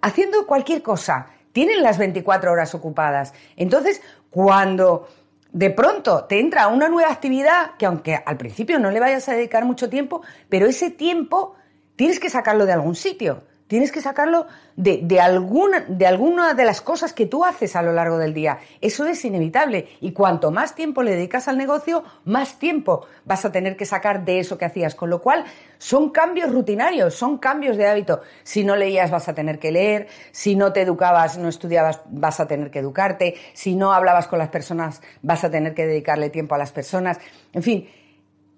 haciendo 0.02 0.48
cualquier 0.48 0.82
cosa. 0.82 1.28
Tienen 1.52 1.84
las 1.84 2.00
24 2.00 2.52
horas 2.52 2.74
ocupadas. 2.74 3.36
Entonces, 3.56 4.02
cuando 4.32 5.08
de 5.52 5.70
pronto 5.72 6.26
te 6.26 6.40
entra 6.40 6.68
una 6.68 6.90
nueva 6.90 7.12
actividad, 7.12 7.76
que 7.78 7.86
aunque 7.86 8.16
al 8.16 8.38
principio 8.38 8.80
no 8.80 8.92
le 8.92 9.00
vayas 9.00 9.28
a 9.30 9.34
dedicar 9.34 9.66
mucho 9.66 9.90
tiempo, 9.90 10.22
pero 10.48 10.68
ese 10.68 10.92
tiempo 10.92 11.56
tienes 11.96 12.20
que 12.20 12.30
sacarlo 12.30 12.66
de 12.66 12.74
algún 12.74 12.96
sitio. 12.96 13.44
Tienes 13.70 13.92
que 13.92 14.02
sacarlo 14.02 14.48
de, 14.78 15.22
alguna, 15.22 15.82
de 15.88 16.08
alguna 16.08 16.56
de 16.56 16.66
las 16.66 16.82
cosas 16.82 17.14
que 17.14 17.28
tú 17.28 17.46
haces 17.46 17.76
a 17.76 17.84
lo 17.84 17.94
largo 17.94 18.18
del 18.18 18.34
día. 18.34 18.58
Eso 18.82 19.06
es 19.06 19.24
inevitable. 19.24 19.90
Y 20.02 20.12
cuanto 20.12 20.50
más 20.50 20.74
tiempo 20.74 21.04
le 21.04 21.12
dedicas 21.12 21.48
al 21.48 21.60
negocio, 21.60 22.04
más 22.26 22.58
tiempo 22.58 23.06
vas 23.26 23.46
a 23.46 23.52
tener 23.52 23.78
que 23.78 23.86
sacar 23.86 24.26
de 24.26 24.40
eso 24.40 24.58
que 24.58 24.66
hacías. 24.66 24.96
Con 24.96 25.12
lo 25.12 25.22
cual, 25.22 25.46
son 25.78 26.10
cambios 26.10 26.52
rutinarios, 26.52 27.14
son 27.14 27.38
cambios 27.38 27.78
de 27.78 27.88
hábito. 27.88 28.22
Si 28.42 28.64
no 28.64 28.76
leías, 28.76 29.12
vas 29.12 29.30
a 29.30 29.36
tener 29.36 29.60
que 29.60 29.72
leer. 29.72 30.08
Si 30.32 30.56
no 30.56 30.74
te 30.74 30.82
educabas, 30.82 31.38
no 31.38 31.48
estudiabas, 31.48 32.02
vas 32.10 32.40
a 32.40 32.48
tener 32.48 32.72
que 32.72 32.80
educarte. 32.80 33.36
Si 33.54 33.76
no 33.76 33.94
hablabas 33.94 34.26
con 34.26 34.40
las 34.40 34.50
personas, 34.50 35.04
vas 35.22 35.44
a 35.44 35.52
tener 35.52 35.76
que 35.76 35.86
dedicarle 35.86 36.32
tiempo 36.32 36.56
a 36.56 36.58
las 36.58 36.72
personas. 36.72 37.20
En 37.54 37.62
fin, 37.62 37.88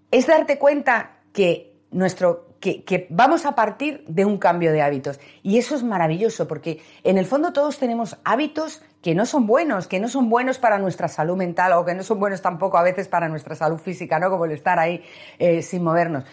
es 0.10 0.26
darte 0.28 0.58
cuenta 0.58 1.18
que 1.34 1.76
nuestro 1.92 2.51
que, 2.62 3.08
vamos 3.10 3.46
a 3.46 3.56
partir 3.56 4.06
de 4.08 4.24
un 4.24 4.38
cambio 4.38 4.72
de 4.72 4.82
hábitos. 4.82 5.20
Y 5.42 5.58
eso 5.58 5.76
es 5.76 5.84
maravilloso, 5.84 6.48
porque 6.48 6.80
en 7.04 7.18
el 7.18 7.26
fondo 7.26 7.52
todos 7.52 7.80
tenemos 7.80 8.18
hábitos 8.24 8.84
que 9.02 9.16
no 9.16 9.26
son 9.26 9.48
buenos, 9.48 9.88
que 9.88 10.00
no 10.00 10.08
son 10.08 10.30
buenos 10.30 10.60
para 10.60 10.78
nuestra 10.78 11.08
salud 11.08 11.36
mental 11.36 11.74
o 11.74 11.84
que 11.84 11.96
no 11.96 12.04
son 12.04 12.20
buenos 12.20 12.42
tampoco 12.42 12.78
a 12.78 12.84
veces 12.84 13.08
para 13.08 13.28
nuestra 13.28 13.56
salud 13.56 13.80
física, 13.80 14.20
¿no? 14.20 14.30
Como 14.30 14.46
el 14.46 14.52
estar 14.52 14.78
ahí 14.78 15.04
eh, 15.40 15.64
sin 15.64 15.84
movernos. 15.84 16.24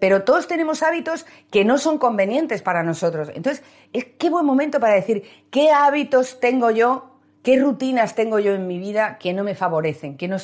Pero 0.00 0.24
todos 0.24 0.48
tenemos 0.48 0.82
hábitos 0.82 1.26
que 1.50 1.64
no 1.64 1.78
son 1.78 1.98
convenientes 1.98 2.60
para 2.60 2.82
nosotros. 2.82 3.30
Entonces, 3.34 3.64
es 3.92 4.04
qué 4.18 4.30
buen 4.30 4.44
momento 4.44 4.80
para 4.80 4.94
decir 4.94 5.22
qué 5.50 5.70
hábitos 5.70 6.40
tengo 6.40 6.70
yo, 6.72 7.18
qué 7.44 7.58
rutinas 7.58 8.16
tengo 8.16 8.40
yo 8.40 8.52
en 8.54 8.66
mi 8.66 8.78
vida 8.78 9.18
que 9.18 9.32
no 9.32 9.44
me 9.44 9.54
favorecen, 9.54 10.16
que 10.16 10.26
no 10.26 10.38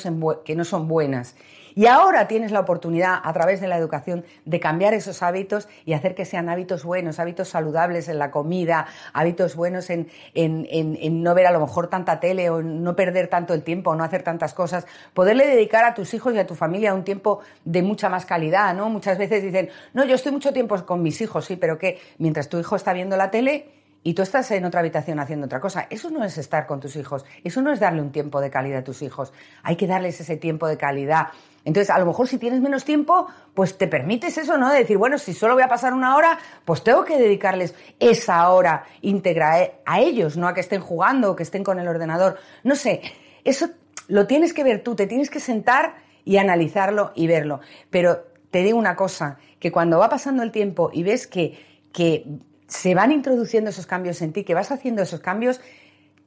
que 0.45 0.55
no 0.55 0.63
son 0.63 0.87
buenas. 0.87 1.35
Y 1.75 1.87
ahora 1.87 2.29
tienes 2.29 2.51
la 2.51 2.61
oportunidad, 2.61 3.19
a 3.21 3.33
través 3.33 3.59
de 3.59 3.67
la 3.67 3.77
educación, 3.77 4.23
de 4.45 4.61
cambiar 4.61 4.93
esos 4.93 5.21
hábitos 5.21 5.67
y 5.85 5.91
hacer 5.91 6.15
que 6.15 6.23
sean 6.23 6.47
hábitos 6.47 6.85
buenos, 6.85 7.19
hábitos 7.19 7.49
saludables 7.49 8.07
en 8.07 8.17
la 8.17 8.31
comida, 8.31 8.87
hábitos 9.11 9.57
buenos 9.57 9.89
en, 9.89 10.07
no 11.23 11.35
ver 11.35 11.47
a 11.47 11.51
lo 11.51 11.59
mejor 11.59 11.87
tanta 11.87 12.21
tele 12.21 12.49
o 12.49 12.61
no 12.61 12.95
perder 12.95 13.27
tanto 13.27 13.53
el 13.53 13.63
tiempo 13.63 13.91
o 13.91 13.95
no 13.95 14.05
hacer 14.05 14.23
tantas 14.23 14.53
cosas. 14.53 14.87
Poderle 15.13 15.47
dedicar 15.47 15.83
a 15.83 15.93
tus 15.93 16.13
hijos 16.13 16.33
y 16.33 16.39
a 16.39 16.47
tu 16.47 16.55
familia 16.55 16.93
un 16.93 17.03
tiempo 17.03 17.41
de 17.65 17.81
mucha 17.81 18.07
más 18.07 18.25
calidad, 18.25 18.73
¿no? 18.73 18.89
Muchas 18.89 19.17
veces 19.17 19.43
dicen, 19.43 19.69
no, 19.93 20.05
yo 20.05 20.15
estoy 20.15 20.31
mucho 20.31 20.53
tiempo 20.53 20.85
con 20.85 21.03
mis 21.03 21.19
hijos, 21.19 21.43
sí, 21.43 21.57
pero 21.57 21.77
que 21.77 21.99
mientras 22.19 22.47
tu 22.47 22.57
hijo 22.57 22.77
está 22.77 22.93
viendo 22.93 23.17
la 23.17 23.31
tele, 23.31 23.84
y 24.05 24.13
tú 24.13 24.21
estás 24.21 24.51
en 24.51 24.63
otra 24.65 24.81
habitación 24.81 25.19
haciendo 25.19 25.47
otra 25.47 25.59
cosa. 25.59 25.87
Eso 25.89 26.11
no 26.11 26.23
es 26.23 26.37
estar 26.37 26.67
con 26.67 26.79
tus 26.79 26.95
hijos, 26.95 27.25
eso 27.43 27.63
no 27.63 27.73
es 27.73 27.79
darle 27.79 28.03
un 28.03 28.11
tiempo 28.11 28.39
de 28.39 28.51
calidad 28.51 28.81
a 28.81 28.83
tus 28.83 29.01
hijos. 29.01 29.33
Hay 29.63 29.77
que 29.77 29.87
darles 29.87 30.21
ese 30.21 30.37
tiempo 30.37 30.67
de 30.67 30.77
calidad. 30.77 31.29
Entonces, 31.63 31.89
a 31.89 31.97
lo 31.97 32.05
mejor 32.05 32.27
si 32.27 32.37
tienes 32.37 32.61
menos 32.61 32.85
tiempo, 32.85 33.25
pues 33.55 33.79
te 33.79 33.87
permites 33.87 34.37
eso, 34.37 34.59
¿no? 34.59 34.69
De 34.69 34.77
decir, 34.77 34.99
bueno, 34.99 35.17
si 35.17 35.33
solo 35.33 35.55
voy 35.55 35.63
a 35.63 35.67
pasar 35.67 35.95
una 35.95 36.15
hora, 36.15 36.37
pues 36.65 36.83
tengo 36.83 37.03
que 37.03 37.17
dedicarles 37.17 37.73
esa 37.99 38.47
hora 38.51 38.83
íntegra 39.01 39.71
a 39.87 39.99
ellos, 39.99 40.37
no 40.37 40.47
a 40.47 40.53
que 40.53 40.61
estén 40.61 40.81
jugando 40.81 41.31
o 41.31 41.35
que 41.35 41.41
estén 41.41 41.63
con 41.63 41.79
el 41.79 41.87
ordenador. 41.87 42.37
No 42.63 42.75
sé, 42.75 43.01
eso 43.43 43.69
lo 44.07 44.27
tienes 44.27 44.53
que 44.53 44.63
ver 44.63 44.83
tú, 44.83 44.95
te 44.95 45.07
tienes 45.07 45.31
que 45.31 45.39
sentar 45.39 45.95
y 46.23 46.37
analizarlo 46.37 47.11
y 47.15 47.25
verlo. 47.25 47.59
Pero 47.89 48.19
te 48.51 48.61
digo 48.61 48.77
una 48.77 48.95
cosa, 48.95 49.39
que 49.59 49.71
cuando 49.71 49.97
va 49.97 50.09
pasando 50.09 50.43
el 50.43 50.51
tiempo 50.51 50.91
y 50.93 51.01
ves 51.01 51.25
que, 51.25 51.57
que 51.91 52.27
se 52.67 52.95
van 52.95 53.11
introduciendo 53.11 53.69
esos 53.69 53.85
cambios 53.85 54.21
en 54.21 54.33
ti, 54.33 54.43
que 54.43 54.53
vas 54.53 54.71
haciendo 54.71 55.01
esos 55.01 55.19
cambios, 55.19 55.61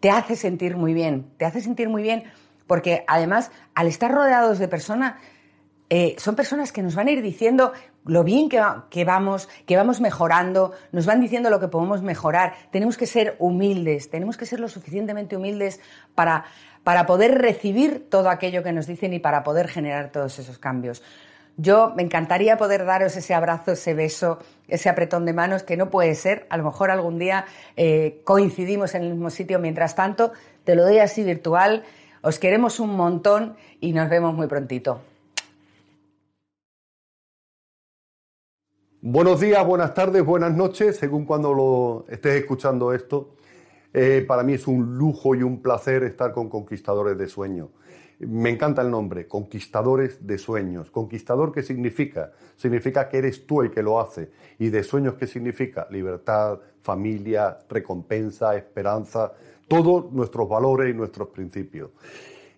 te 0.00 0.10
hace 0.10 0.36
sentir 0.36 0.76
muy 0.76 0.94
bien, 0.94 1.30
te 1.36 1.44
hace 1.44 1.60
sentir 1.60 1.88
muy 1.88 2.02
bien 2.02 2.24
porque 2.68 3.04
además 3.08 3.50
al 3.74 3.88
estar 3.88 4.12
rodeados 4.12 4.60
de 4.60 4.68
personas, 4.68 5.16
eh, 5.90 6.14
son 6.18 6.36
personas 6.36 6.70
que 6.70 6.82
nos 6.82 6.94
van 6.94 7.08
a 7.08 7.10
ir 7.10 7.22
diciendo 7.22 7.72
lo 8.04 8.22
bien 8.22 8.48
que, 8.48 8.62
que, 8.90 9.04
vamos, 9.04 9.48
que 9.66 9.76
vamos 9.76 10.00
mejorando, 10.00 10.72
nos 10.92 11.06
van 11.06 11.20
diciendo 11.20 11.50
lo 11.50 11.58
que 11.58 11.68
podemos 11.68 12.02
mejorar. 12.02 12.54
Tenemos 12.70 12.96
que 12.96 13.06
ser 13.06 13.36
humildes, 13.38 14.10
tenemos 14.10 14.36
que 14.36 14.46
ser 14.46 14.60
lo 14.60 14.68
suficientemente 14.68 15.36
humildes 15.36 15.80
para, 16.14 16.44
para 16.84 17.06
poder 17.06 17.38
recibir 17.38 18.08
todo 18.08 18.28
aquello 18.28 18.62
que 18.62 18.72
nos 18.72 18.86
dicen 18.86 19.14
y 19.14 19.18
para 19.18 19.42
poder 19.42 19.66
generar 19.66 20.12
todos 20.12 20.38
esos 20.38 20.58
cambios. 20.58 21.02
Yo 21.60 21.92
me 21.96 22.04
encantaría 22.04 22.56
poder 22.56 22.84
daros 22.84 23.16
ese 23.16 23.34
abrazo, 23.34 23.72
ese 23.72 23.92
beso, 23.92 24.38
ese 24.68 24.88
apretón 24.88 25.24
de 25.24 25.32
manos, 25.32 25.64
que 25.64 25.76
no 25.76 25.90
puede 25.90 26.14
ser. 26.14 26.46
A 26.50 26.56
lo 26.56 26.62
mejor 26.62 26.92
algún 26.92 27.18
día 27.18 27.46
eh, 27.76 28.20
coincidimos 28.22 28.94
en 28.94 29.02
el 29.02 29.10
mismo 29.10 29.28
sitio. 29.28 29.58
Mientras 29.58 29.96
tanto, 29.96 30.32
te 30.62 30.76
lo 30.76 30.84
doy 30.84 31.00
así 31.00 31.24
virtual. 31.24 31.82
Os 32.22 32.38
queremos 32.38 32.78
un 32.78 32.94
montón 32.94 33.56
y 33.80 33.92
nos 33.92 34.08
vemos 34.08 34.34
muy 34.34 34.46
prontito. 34.46 35.00
Buenos 39.00 39.40
días, 39.40 39.66
buenas 39.66 39.94
tardes, 39.94 40.24
buenas 40.24 40.54
noches, 40.54 40.96
según 40.96 41.24
cuando 41.24 41.52
lo 41.54 42.04
estés 42.08 42.36
escuchando 42.36 42.92
esto. 42.92 43.34
Eh, 43.92 44.24
para 44.28 44.44
mí 44.44 44.52
es 44.52 44.68
un 44.68 44.96
lujo 44.96 45.34
y 45.34 45.42
un 45.42 45.60
placer 45.60 46.04
estar 46.04 46.30
con 46.32 46.48
Conquistadores 46.48 47.18
de 47.18 47.26
Sueños. 47.26 47.70
Me 48.20 48.50
encanta 48.50 48.82
el 48.82 48.90
nombre, 48.90 49.28
Conquistadores 49.28 50.26
de 50.26 50.38
Sueños. 50.38 50.90
Conquistador, 50.90 51.52
¿qué 51.52 51.62
significa? 51.62 52.32
Significa 52.56 53.08
que 53.08 53.18
eres 53.18 53.46
tú 53.46 53.62
el 53.62 53.70
que 53.70 53.82
lo 53.82 54.00
hace. 54.00 54.30
¿Y 54.58 54.70
de 54.70 54.82
sueños 54.82 55.14
qué 55.14 55.28
significa? 55.28 55.86
Libertad, 55.90 56.58
familia, 56.82 57.58
recompensa, 57.68 58.56
esperanza, 58.56 59.32
todos 59.68 60.10
nuestros 60.10 60.48
valores 60.48 60.92
y 60.92 60.96
nuestros 60.96 61.28
principios. 61.28 61.90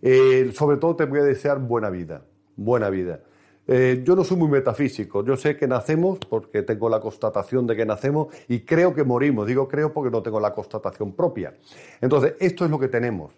Eh, 0.01 0.51
sobre 0.55 0.79
todo 0.79 0.97
te 0.97 1.05
voy 1.05 1.19
a 1.19 1.25
desear 1.25 1.59
buena 1.59 1.91
vida, 1.91 2.23
buena 2.57 2.89
vida. 2.89 3.21
Eh, 3.67 4.03
yo 4.03 4.17
no 4.17 4.25
soy 4.25 4.39
muy 4.39 4.49
metafísico, 4.49 5.23
yo 5.25 5.37
sé 5.37 5.57
que 5.57 5.69
nacemos 5.69 6.19
porque 6.19 6.63
tengo 6.63 6.89
la 6.89 7.01
constatación 7.01 7.67
de 7.67 7.77
que 7.77 7.85
nacemos 7.85 8.35
y 8.49 8.61
creo 8.61 8.95
que 8.95 9.05
morimos, 9.05 9.47
digo 9.47 9.69
creo 9.69 9.93
porque 9.93 10.11
no 10.11 10.23
tengo 10.23 10.41
la 10.41 10.55
constatación 10.55 11.13
propia. 11.13 11.55
Entonces, 12.01 12.35
esto 12.41 12.65
es 12.65 12.71
lo 12.71 12.79
que 12.79 12.89
tenemos. 12.89 13.33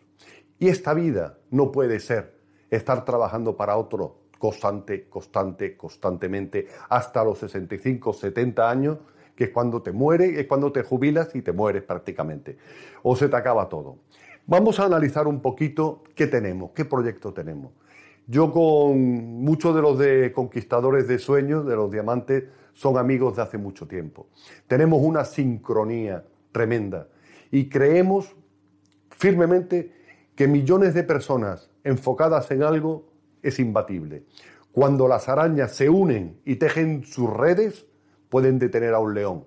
Y 0.62 0.68
esta 0.68 0.94
vida 0.94 1.38
no 1.50 1.72
puede 1.72 1.98
ser 1.98 2.34
estar 2.70 3.04
trabajando 3.04 3.56
para 3.56 3.76
otro 3.76 4.18
constante, 4.38 5.08
constante, 5.08 5.76
constantemente, 5.76 6.68
hasta 6.88 7.24
los 7.24 7.38
65, 7.40 8.12
70 8.12 8.70
años, 8.70 8.98
que 9.34 9.42
es 9.42 9.50
cuando 9.50 9.82
te 9.82 9.90
mueres, 9.90 10.38
es 10.38 10.46
cuando 10.46 10.70
te 10.70 10.84
jubilas 10.84 11.34
y 11.34 11.42
te 11.42 11.50
mueres 11.50 11.82
prácticamente, 11.82 12.58
o 13.02 13.16
se 13.16 13.28
te 13.28 13.34
acaba 13.34 13.68
todo. 13.68 13.96
Vamos 14.46 14.78
a 14.78 14.84
analizar 14.84 15.26
un 15.26 15.40
poquito 15.40 16.04
qué 16.14 16.28
tenemos, 16.28 16.70
qué 16.76 16.84
proyecto 16.84 17.32
tenemos. 17.32 17.72
Yo 18.28 18.52
con 18.52 19.42
muchos 19.42 19.74
de 19.74 19.82
los 19.82 19.98
de 19.98 20.30
conquistadores 20.32 21.08
de 21.08 21.18
sueños, 21.18 21.66
de 21.66 21.74
los 21.74 21.90
diamantes, 21.90 22.44
son 22.72 22.98
amigos 22.98 23.34
de 23.34 23.42
hace 23.42 23.58
mucho 23.58 23.88
tiempo. 23.88 24.28
Tenemos 24.68 25.02
una 25.02 25.24
sincronía 25.24 26.24
tremenda 26.52 27.08
y 27.50 27.68
creemos 27.68 28.36
firmemente 29.10 30.01
que 30.42 30.48
millones 30.48 30.92
de 30.92 31.04
personas 31.04 31.70
enfocadas 31.84 32.50
en 32.50 32.64
algo 32.64 33.12
es 33.44 33.60
imbatible. 33.60 34.24
Cuando 34.72 35.06
las 35.06 35.28
arañas 35.28 35.70
se 35.70 35.88
unen 35.88 36.40
y 36.44 36.56
tejen 36.56 37.04
sus 37.04 37.30
redes, 37.30 37.86
pueden 38.28 38.58
detener 38.58 38.92
a 38.92 38.98
un 38.98 39.14
león. 39.14 39.44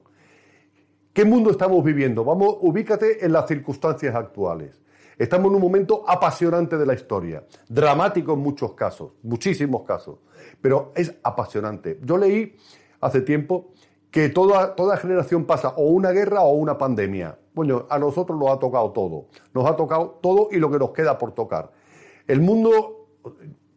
¿Qué 1.12 1.26
mundo 1.26 1.52
estamos 1.52 1.84
viviendo? 1.84 2.24
Vamos, 2.24 2.60
ubícate 2.62 3.26
en 3.26 3.34
las 3.34 3.46
circunstancias 3.46 4.16
actuales. 4.16 4.82
Estamos 5.18 5.50
en 5.50 5.56
un 5.56 5.64
momento 5.64 6.06
apasionante 6.08 6.78
de 6.78 6.86
la 6.86 6.94
historia, 6.94 7.44
dramático 7.68 8.32
en 8.32 8.40
muchos 8.40 8.74
casos, 8.74 9.16
muchísimos 9.22 9.84
casos, 9.84 10.20
pero 10.62 10.94
es 10.96 11.14
apasionante. 11.24 12.00
Yo 12.04 12.18
leí 12.18 12.56
hace 13.02 13.20
tiempo 13.20 13.74
que 14.16 14.30
toda, 14.30 14.76
toda 14.76 14.96
generación 14.96 15.44
pasa 15.44 15.74
o 15.76 15.88
una 15.90 16.12
guerra 16.12 16.40
o 16.40 16.54
una 16.54 16.78
pandemia. 16.78 17.38
Bueno, 17.54 17.86
a 17.90 18.00
nosotros 18.00 18.40
nos 18.40 18.50
ha 18.50 18.58
tocado 18.60 18.92
todo, 18.92 19.26
nos 19.54 19.66
ha 19.70 19.76
tocado 19.76 20.20
todo 20.24 20.48
y 20.52 20.56
lo 20.56 20.72
que 20.72 20.80
nos 20.80 20.92
queda 20.92 21.18
por 21.18 21.34
tocar. 21.34 21.74
El 22.26 22.40
mundo 22.40 23.10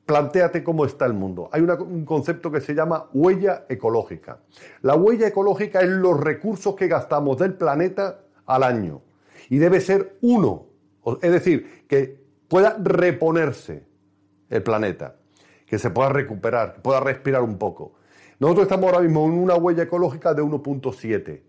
plantéate 0.06 0.62
cómo 0.62 0.84
está 0.84 1.06
el 1.06 1.14
mundo. 1.14 1.48
Hay 1.50 1.62
un 1.62 2.04
concepto 2.04 2.52
que 2.52 2.60
se 2.60 2.72
llama 2.72 3.08
huella 3.12 3.64
ecológica. 3.68 4.38
La 4.82 4.94
huella 4.94 5.26
ecológica 5.26 5.80
es 5.80 5.88
los 5.88 6.20
recursos 6.20 6.76
que 6.76 6.86
gastamos 6.86 7.38
del 7.38 7.54
planeta 7.54 8.20
al 8.46 8.62
año. 8.62 9.02
Y 9.48 9.58
debe 9.58 9.80
ser 9.80 10.18
uno. 10.20 10.66
Es 11.20 11.32
decir, 11.32 11.84
que 11.88 12.16
pueda 12.46 12.76
reponerse 12.80 13.88
el 14.50 14.62
planeta, 14.62 15.16
que 15.66 15.80
se 15.80 15.90
pueda 15.90 16.10
recuperar, 16.10 16.74
que 16.74 16.80
pueda 16.80 17.00
respirar 17.00 17.42
un 17.42 17.58
poco. 17.58 17.97
Nosotros 18.38 18.64
estamos 18.64 18.86
ahora 18.86 19.00
mismo 19.00 19.26
en 19.26 19.32
una 19.32 19.56
huella 19.56 19.82
ecológica 19.82 20.32
de 20.32 20.42
1.7. 20.42 21.42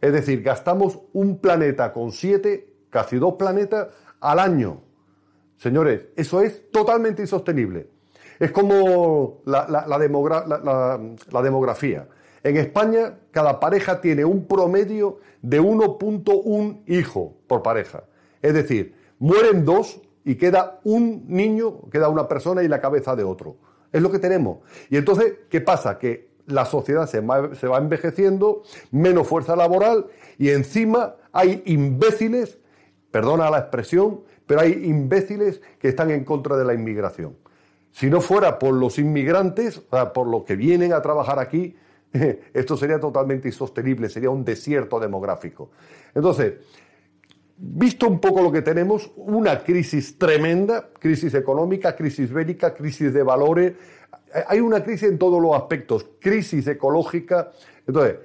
Es 0.00 0.12
decir, 0.12 0.42
gastamos 0.42 0.98
un 1.12 1.38
planeta 1.38 1.92
con 1.92 2.12
siete, 2.12 2.74
casi 2.90 3.16
dos 3.16 3.34
planetas 3.34 3.88
al 4.20 4.38
año. 4.38 4.80
Señores, 5.56 6.06
eso 6.16 6.40
es 6.42 6.70
totalmente 6.70 7.22
insostenible. 7.22 7.88
Es 8.38 8.50
como 8.50 9.42
la, 9.44 9.98
demografía. 11.42 12.08
En 12.42 12.56
España, 12.56 13.18
cada 13.30 13.60
pareja 13.60 14.00
tiene 14.00 14.24
un 14.24 14.46
promedio 14.46 15.20
de 15.40 15.60
1.1 15.62 16.82
hijo 16.86 17.34
por 17.46 17.62
pareja. 17.62 18.04
Es 18.42 18.52
decir, 18.52 18.94
mueren 19.18 19.64
dos 19.64 20.02
y 20.24 20.34
queda 20.34 20.80
un 20.84 21.24
niño, 21.28 21.88
queda 21.90 22.08
una 22.08 22.26
persona 22.26 22.62
y 22.62 22.68
la 22.68 22.80
cabeza 22.80 23.14
de 23.14 23.24
otro. 23.24 23.56
Es 23.94 24.02
lo 24.02 24.10
que 24.10 24.18
tenemos. 24.18 24.58
Y 24.90 24.96
entonces, 24.96 25.34
¿qué 25.48 25.60
pasa? 25.60 26.00
Que 26.00 26.28
la 26.46 26.64
sociedad 26.64 27.06
se 27.06 27.20
va, 27.20 27.78
envejeciendo, 27.78 28.64
menos 28.90 29.28
fuerza 29.28 29.54
laboral 29.54 30.06
y 30.36 30.50
encima 30.50 31.14
hay 31.30 31.62
imbéciles, 31.66 32.58
perdona 33.12 33.48
la 33.50 33.60
expresión, 33.60 34.22
pero 34.46 34.62
hay 34.62 34.72
imbéciles 34.84 35.62
que 35.78 35.86
están 35.86 36.10
en 36.10 36.24
contra 36.24 36.56
de 36.56 36.64
la 36.64 36.74
inmigración. 36.74 37.36
Si 37.92 38.10
no 38.10 38.20
fuera 38.20 38.58
por 38.58 38.74
los 38.74 38.98
inmigrantes, 38.98 39.78
o 39.78 39.96
sea, 39.96 40.12
por 40.12 40.26
los 40.26 40.42
que 40.42 40.56
vienen 40.56 40.92
a 40.92 41.00
trabajar 41.00 41.38
aquí, 41.38 41.76
esto 42.52 42.76
sería 42.76 42.98
totalmente 42.98 43.46
insostenible, 43.46 44.08
sería 44.08 44.30
un 44.30 44.44
desierto 44.44 44.98
demográfico. 44.98 45.70
Entonces, 46.16 46.54
visto 47.56 48.06
un 48.08 48.20
poco 48.20 48.42
lo 48.42 48.50
que 48.50 48.62
tenemos, 48.62 49.10
una 49.16 49.62
crisis 49.62 50.18
tremenda, 50.18 50.88
crisis 50.98 51.34
económica, 51.34 51.94
crisis 51.94 52.32
bélica, 52.32 52.74
crisis 52.74 53.12
de 53.12 53.22
valores, 53.22 53.74
hay 54.48 54.60
una 54.60 54.82
crisis 54.82 55.08
en 55.08 55.18
todos 55.18 55.40
los 55.40 55.54
aspectos, 55.54 56.06
crisis 56.20 56.66
ecológica. 56.66 57.52
Entonces, 57.86 58.16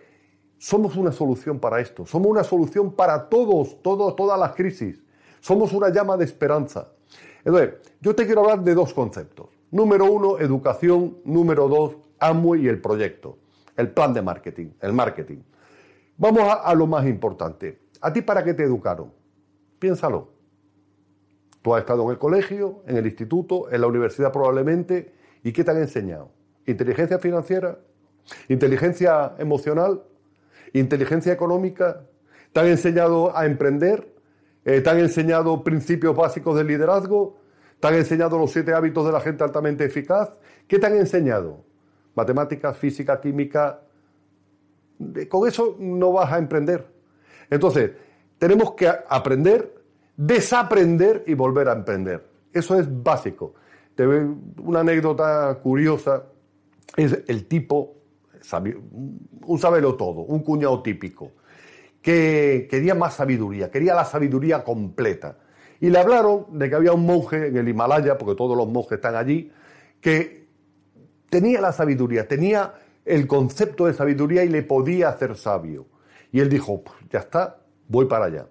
somos 0.58 0.96
una 0.96 1.12
solución 1.12 1.60
para 1.60 1.80
esto, 1.80 2.06
somos 2.06 2.30
una 2.30 2.44
solución 2.44 2.94
para 2.94 3.30
todos, 3.30 3.82
todos 3.82 4.16
todas 4.16 4.40
las 4.40 4.54
crisis. 4.56 5.02
Somos 5.40 5.72
una 5.72 5.90
llama 5.90 6.18
de 6.18 6.26
esperanza. 6.26 6.90
Entonces, 7.46 7.76
yo 8.02 8.14
te 8.14 8.26
quiero 8.26 8.42
hablar 8.42 8.62
de 8.62 8.74
dos 8.74 8.94
conceptos. 8.94 9.48
Número 9.72 10.06
uno, 10.06 10.40
educación. 10.40 11.20
Número 11.24 11.70
dos, 11.70 11.96
Amway 12.20 12.66
y 12.66 12.68
el 12.68 12.82
proyecto. 12.82 13.38
El 13.78 13.92
plan 13.92 14.14
de 14.14 14.22
marketing, 14.22 14.72
el 14.82 14.92
marketing. 14.92 15.38
Vamos 16.18 16.44
a, 16.44 16.54
a 16.56 16.76
lo 16.76 16.88
más 16.88 17.06
importante. 17.06 17.80
¿A 18.02 18.12
ti 18.12 18.22
para 18.22 18.44
qué 18.44 18.54
te 18.54 18.64
educaron? 18.64 19.14
Piénsalo. 19.80 20.32
Tú 21.62 21.76
has 21.76 21.82
estado 21.82 22.04
en 22.04 22.12
el 22.12 22.18
colegio, 22.18 22.84
en 22.88 22.98
el 22.98 23.06
instituto, 23.06 23.72
en 23.72 23.82
la 23.82 23.88
universidad 23.88 24.32
probablemente, 24.32 25.14
¿y 25.44 25.52
qué 25.52 25.64
te 25.64 25.72
han 25.72 25.78
enseñado? 25.78 26.32
¿Inteligencia 26.66 27.20
financiera? 27.20 27.80
¿Inteligencia 28.48 29.34
emocional? 29.40 30.04
¿Inteligencia 30.74 31.34
económica? 31.34 32.02
¿Te 32.54 32.60
han 32.60 32.68
enseñado 32.68 33.36
a 33.36 33.46
emprender? 33.46 34.14
Eh, 34.66 34.82
¿Te 34.82 34.90
han 34.90 35.00
enseñado 35.00 35.64
principios 35.64 36.16
básicos 36.16 36.56
del 36.58 36.68
liderazgo? 36.68 37.38
¿Te 37.80 37.88
han 37.88 37.96
enseñado 37.96 38.38
los 38.38 38.52
siete 38.52 38.74
hábitos 38.74 39.06
de 39.06 39.12
la 39.12 39.22
gente 39.22 39.44
altamente 39.44 39.86
eficaz? 39.86 40.32
¿Qué 40.68 40.80
te 40.80 40.88
han 40.88 40.96
enseñado? 40.96 41.64
Matemáticas, 42.16 42.78
física, 42.78 43.20
química. 43.20 43.82
Con 45.30 45.48
eso 45.48 45.76
no 45.80 46.12
vas 46.12 46.32
a 46.32 46.38
emprender. 46.38 46.86
Entonces, 47.50 47.92
tenemos 48.40 48.72
que 48.72 48.88
aprender, 48.88 49.76
desaprender 50.18 51.24
y 51.28 51.36
volver 51.36 51.70
a 51.70 51.74
emprender. 51.74 52.26
Eso 52.52 52.80
es 52.80 52.88
básico. 52.90 53.54
Te 53.94 54.08
una 54.08 54.80
anécdota 54.80 55.60
curiosa 55.62 56.24
es 56.96 57.20
el 57.28 57.46
tipo, 57.46 57.98
un 59.46 59.60
sabelo 59.60 59.96
todo, 59.96 60.22
un 60.22 60.40
cuñado 60.40 60.82
típico 60.82 61.34
que 62.02 62.68
quería 62.70 62.96
más 62.96 63.16
sabiduría, 63.16 63.70
quería 63.70 63.94
la 63.94 64.06
sabiduría 64.06 64.64
completa. 64.64 65.38
Y 65.82 65.90
le 65.90 66.00
hablaron 66.00 66.58
de 66.58 66.70
que 66.70 66.76
había 66.76 66.94
un 66.94 67.06
monje 67.06 67.48
en 67.48 67.58
el 67.58 67.68
Himalaya, 67.68 68.18
porque 68.18 68.36
todos 68.36 68.58
los 68.58 68.68
monjes 68.68 68.94
están 68.94 69.16
allí, 69.16 69.52
que 70.02 70.48
tenía 71.30 71.62
la 71.62 71.72
sabiduría, 71.72 72.28
tenía 72.28 72.74
el 73.06 73.28
concepto 73.28 73.86
de 73.86 73.94
sabiduría 73.94 74.44
y 74.44 74.50
le 74.50 74.64
podía 74.64 75.10
hacer 75.10 75.36
sabio. 75.36 75.88
Y 76.32 76.40
él 76.40 76.50
dijo, 76.50 76.84
pues 76.84 76.98
ya 77.10 77.20
está, 77.20 77.58
voy 77.90 78.06
para 78.06 78.26
allá. 78.26 78.48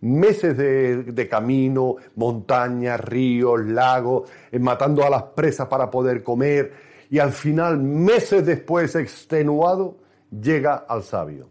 Meses 0.00 0.56
de, 0.56 1.28
camino, 1.28 1.96
montañas, 2.14 2.98
ríos, 3.00 3.66
lagos, 3.66 4.30
eh, 4.50 4.58
matando 4.58 5.04
a 5.04 5.10
las 5.10 5.24
presas 5.24 5.66
para 5.66 5.90
poder 5.90 6.22
comer, 6.22 6.72
y 7.10 7.18
al 7.18 7.32
final, 7.32 7.78
meses 7.78 8.46
después, 8.46 8.94
extenuado, 8.94 9.98
llega 10.30 10.74
al 10.74 11.02
sabio. 11.02 11.50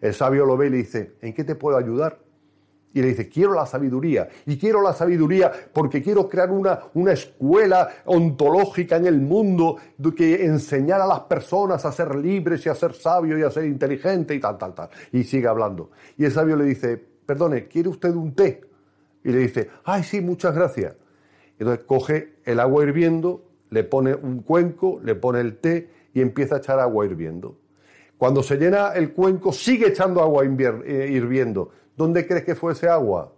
El 0.00 0.14
sabio 0.14 0.46
lo 0.46 0.56
ve 0.56 0.68
y 0.68 0.70
le 0.70 0.76
dice, 0.78 1.12
¿en 1.20 1.34
qué 1.34 1.44
te 1.44 1.54
puedo 1.54 1.76
ayudar? 1.76 2.18
Y 2.98 3.00
le 3.00 3.08
dice, 3.10 3.28
quiero 3.28 3.54
la 3.54 3.64
sabiduría. 3.64 4.28
Y 4.44 4.58
quiero 4.58 4.82
la 4.82 4.92
sabiduría 4.92 5.52
porque 5.72 6.02
quiero 6.02 6.28
crear 6.28 6.50
una, 6.50 6.80
una 6.94 7.12
escuela 7.12 7.88
ontológica 8.06 8.96
en 8.96 9.06
el 9.06 9.20
mundo 9.20 9.76
que 10.16 10.44
enseñara 10.44 11.04
a 11.04 11.06
las 11.06 11.20
personas 11.20 11.84
a 11.84 11.92
ser 11.92 12.16
libres 12.16 12.66
y 12.66 12.68
a 12.68 12.74
ser 12.74 12.94
sabios 12.94 13.38
y 13.38 13.44
a 13.44 13.52
ser 13.52 13.66
inteligentes 13.66 14.36
y 14.36 14.40
tal, 14.40 14.58
tal, 14.58 14.74
tal. 14.74 14.88
Y 15.12 15.22
sigue 15.22 15.46
hablando. 15.46 15.92
Y 16.16 16.24
el 16.24 16.32
sabio 16.32 16.56
le 16.56 16.64
dice, 16.64 17.00
perdone, 17.24 17.68
¿quiere 17.68 17.88
usted 17.88 18.12
un 18.16 18.34
té? 18.34 18.62
Y 19.22 19.30
le 19.30 19.38
dice, 19.38 19.70
ay, 19.84 20.02
sí, 20.02 20.20
muchas 20.20 20.52
gracias. 20.56 20.96
Entonces 21.56 21.84
coge 21.84 22.34
el 22.44 22.58
agua 22.58 22.82
hirviendo, 22.82 23.44
le 23.70 23.84
pone 23.84 24.12
un 24.12 24.42
cuenco, 24.42 24.98
le 25.04 25.14
pone 25.14 25.38
el 25.38 25.58
té 25.58 25.88
y 26.14 26.20
empieza 26.20 26.56
a 26.56 26.58
echar 26.58 26.80
agua 26.80 27.06
hirviendo. 27.06 27.56
Cuando 28.16 28.42
se 28.42 28.56
llena 28.56 28.94
el 28.94 29.12
cuenco, 29.12 29.52
sigue 29.52 29.86
echando 29.86 30.20
agua 30.20 30.42
eh, 30.44 31.08
hirviendo. 31.12 31.70
¿Dónde 31.98 32.28
crees 32.28 32.44
que 32.44 32.54
fue 32.54 32.74
ese 32.74 32.88
agua? 32.88 33.32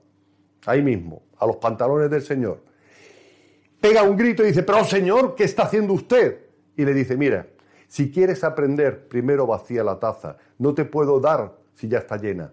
Ahí 0.67 0.83
mismo, 0.83 1.23
a 1.39 1.47
los 1.47 1.57
pantalones 1.57 2.11
del 2.11 2.21
Señor. 2.21 2.63
Pega 3.81 4.03
un 4.03 4.19
grito 4.19 4.43
y 4.43 4.49
dice, 4.49 4.63
pero 4.63 4.85
Señor, 4.85 5.35
¿qué 5.35 5.45
está 5.45 5.63
haciendo 5.63 5.95
usted? 5.95 6.41
Y 6.77 6.85
le 6.85 6.93
dice, 6.93 7.17
mira, 7.17 7.47
si 7.89 8.11
quieres 8.11 8.45
aprender, 8.45 9.09
primero 9.09 9.47
vacía 9.47 9.83
la 9.83 9.99
taza. 9.99 10.37
No 10.59 10.75
te 10.75 10.85
puedo 10.85 11.19
dar 11.21 11.55
si 11.75 11.89
ya 11.89 12.01
está 12.01 12.19
llena. 12.19 12.53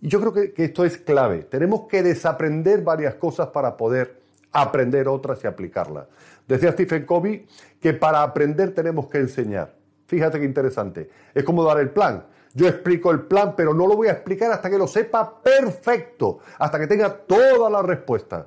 Y 0.00 0.06
yo 0.06 0.20
creo 0.20 0.32
que, 0.32 0.52
que 0.52 0.66
esto 0.66 0.84
es 0.84 0.96
clave. 0.96 1.42
Tenemos 1.42 1.88
que 1.88 2.04
desaprender 2.04 2.82
varias 2.82 3.16
cosas 3.16 3.48
para 3.48 3.76
poder 3.76 4.20
aprender 4.52 5.08
otras 5.08 5.42
y 5.42 5.48
aplicarlas. 5.48 6.06
Decía 6.46 6.70
Stephen 6.70 7.04
Covey 7.04 7.48
que 7.80 7.94
para 7.94 8.22
aprender 8.22 8.72
tenemos 8.72 9.08
que 9.08 9.18
enseñar. 9.18 9.74
Fíjate 10.06 10.38
qué 10.38 10.44
interesante. 10.44 11.10
Es 11.34 11.42
como 11.42 11.64
dar 11.64 11.80
el 11.80 11.90
plan. 11.90 12.26
Yo 12.56 12.66
explico 12.66 13.10
el 13.10 13.20
plan, 13.20 13.52
pero 13.54 13.74
no 13.74 13.86
lo 13.86 13.96
voy 13.96 14.08
a 14.08 14.12
explicar 14.12 14.50
hasta 14.50 14.70
que 14.70 14.78
lo 14.78 14.86
sepa 14.86 15.42
perfecto, 15.42 16.38
hasta 16.58 16.78
que 16.78 16.86
tenga 16.86 17.14
todas 17.14 17.70
las 17.70 17.84
respuestas. 17.84 18.46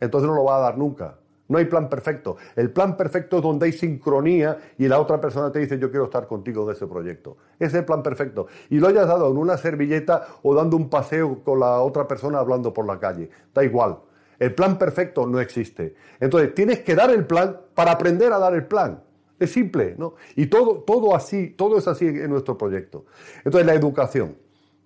Entonces 0.00 0.26
no 0.26 0.34
lo 0.34 0.44
va 0.44 0.56
a 0.56 0.60
dar 0.60 0.78
nunca. 0.78 1.18
No 1.48 1.58
hay 1.58 1.66
plan 1.66 1.90
perfecto. 1.90 2.38
El 2.56 2.70
plan 2.70 2.96
perfecto 2.96 3.36
es 3.36 3.42
donde 3.42 3.66
hay 3.66 3.72
sincronía 3.72 4.56
y 4.78 4.88
la 4.88 4.98
otra 4.98 5.20
persona 5.20 5.52
te 5.52 5.58
dice 5.58 5.78
yo 5.78 5.90
quiero 5.90 6.06
estar 6.06 6.26
contigo 6.26 6.66
de 6.66 6.72
ese 6.72 6.86
proyecto. 6.86 7.36
Ese 7.58 7.66
es 7.66 7.74
el 7.74 7.84
plan 7.84 8.02
perfecto. 8.02 8.46
Y 8.70 8.78
lo 8.78 8.88
hayas 8.88 9.06
dado 9.06 9.30
en 9.30 9.36
una 9.36 9.58
servilleta 9.58 10.28
o 10.42 10.54
dando 10.54 10.78
un 10.78 10.88
paseo 10.88 11.44
con 11.44 11.60
la 11.60 11.82
otra 11.82 12.08
persona 12.08 12.38
hablando 12.38 12.72
por 12.72 12.86
la 12.86 12.98
calle. 12.98 13.28
Da 13.52 13.62
igual. 13.62 13.98
El 14.38 14.54
plan 14.54 14.78
perfecto 14.78 15.26
no 15.26 15.40
existe. 15.40 15.94
Entonces 16.20 16.54
tienes 16.54 16.80
que 16.80 16.94
dar 16.94 17.10
el 17.10 17.26
plan 17.26 17.60
para 17.74 17.92
aprender 17.92 18.32
a 18.32 18.38
dar 18.38 18.54
el 18.54 18.66
plan. 18.66 19.02
Es 19.42 19.52
simple, 19.52 19.94
¿no? 19.98 20.14
Y 20.36 20.46
todo, 20.46 20.82
todo 20.82 21.16
así, 21.16 21.48
todo 21.48 21.78
es 21.78 21.88
así 21.88 22.06
en 22.06 22.30
nuestro 22.30 22.56
proyecto. 22.56 23.06
Entonces, 23.44 23.66
la 23.66 23.74
educación. 23.74 24.36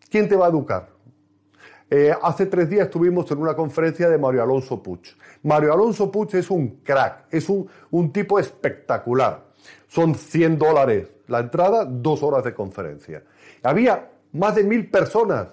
¿Quién 0.08 0.28
te 0.28 0.36
va 0.36 0.46
a 0.46 0.48
educar? 0.48 0.88
Eh, 1.90 2.12
hace 2.22 2.46
tres 2.46 2.68
días 2.68 2.86
estuvimos 2.86 3.30
en 3.30 3.38
una 3.38 3.54
conferencia 3.54 4.08
de 4.08 4.18
Mario 4.18 4.42
Alonso 4.42 4.82
Puch. 4.82 5.10
Mario 5.42 5.72
Alonso 5.72 6.10
Puch 6.10 6.34
es 6.34 6.50
un 6.50 6.80
crack, 6.82 7.26
es 7.30 7.48
un, 7.48 7.68
un 7.90 8.12
tipo 8.12 8.38
espectacular. 8.38 9.44
Son 9.88 10.14
100 10.14 10.58
dólares 10.58 11.08
la 11.28 11.40
entrada, 11.40 11.84
dos 11.84 12.22
horas 12.22 12.44
de 12.44 12.54
conferencia. 12.54 13.22
Había 13.62 14.10
más 14.32 14.54
de 14.54 14.64
mil 14.64 14.90
personas 14.90 15.48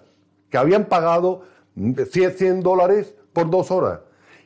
que 0.49 0.57
habían 0.57 0.85
pagado 0.85 1.43
100 1.75 2.61
dólares 2.61 3.15
por 3.31 3.49
dos 3.49 3.71
horas. 3.71 4.01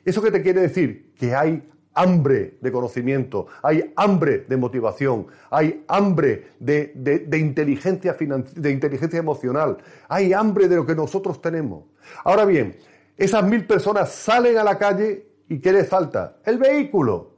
¿Eso 0.06 0.22
qué 0.22 0.32
te 0.32 0.41
quiere 0.41 0.62
decir? 0.62 1.13
Que 1.20 1.36
hay 1.36 1.70
hambre 1.97 2.57
de 2.62 2.71
conocimiento, 2.71 3.47
hay 3.63 3.91
hambre 3.95 4.45
de 4.47 4.55
motivación, 4.55 5.27
hay 5.49 5.83
hambre 5.88 6.51
de, 6.60 7.27
inteligencia 7.33 8.13
de 8.13 8.71
inteligencia 8.71 9.19
emocional, 9.19 9.77
hay 10.07 10.31
hambre 10.31 10.67
de 10.67 10.75
lo 10.75 10.86
que 10.86 10.95
nosotros 10.95 11.41
tenemos. 11.41 11.86
Ahora 12.23 12.45
bien, 12.45 12.77
esas 13.17 13.43
mil 13.43 13.65
personas 13.65 14.12
salen 14.12 14.57
a 14.57 14.63
la 14.63 14.77
calle 14.77 15.25
y 15.49 15.60
¿qué 15.60 15.73
les 15.73 15.89
falta? 15.89 16.38
El 16.45 16.60
vehículo. 16.60 17.31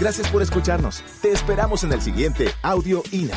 Gracias 0.00 0.28
por 0.30 0.42
escucharnos. 0.42 1.04
Te 1.20 1.30
esperamos 1.30 1.84
en 1.84 1.92
el 1.92 2.00
siguiente 2.00 2.46
Audio 2.62 3.02
INA. 3.12 3.36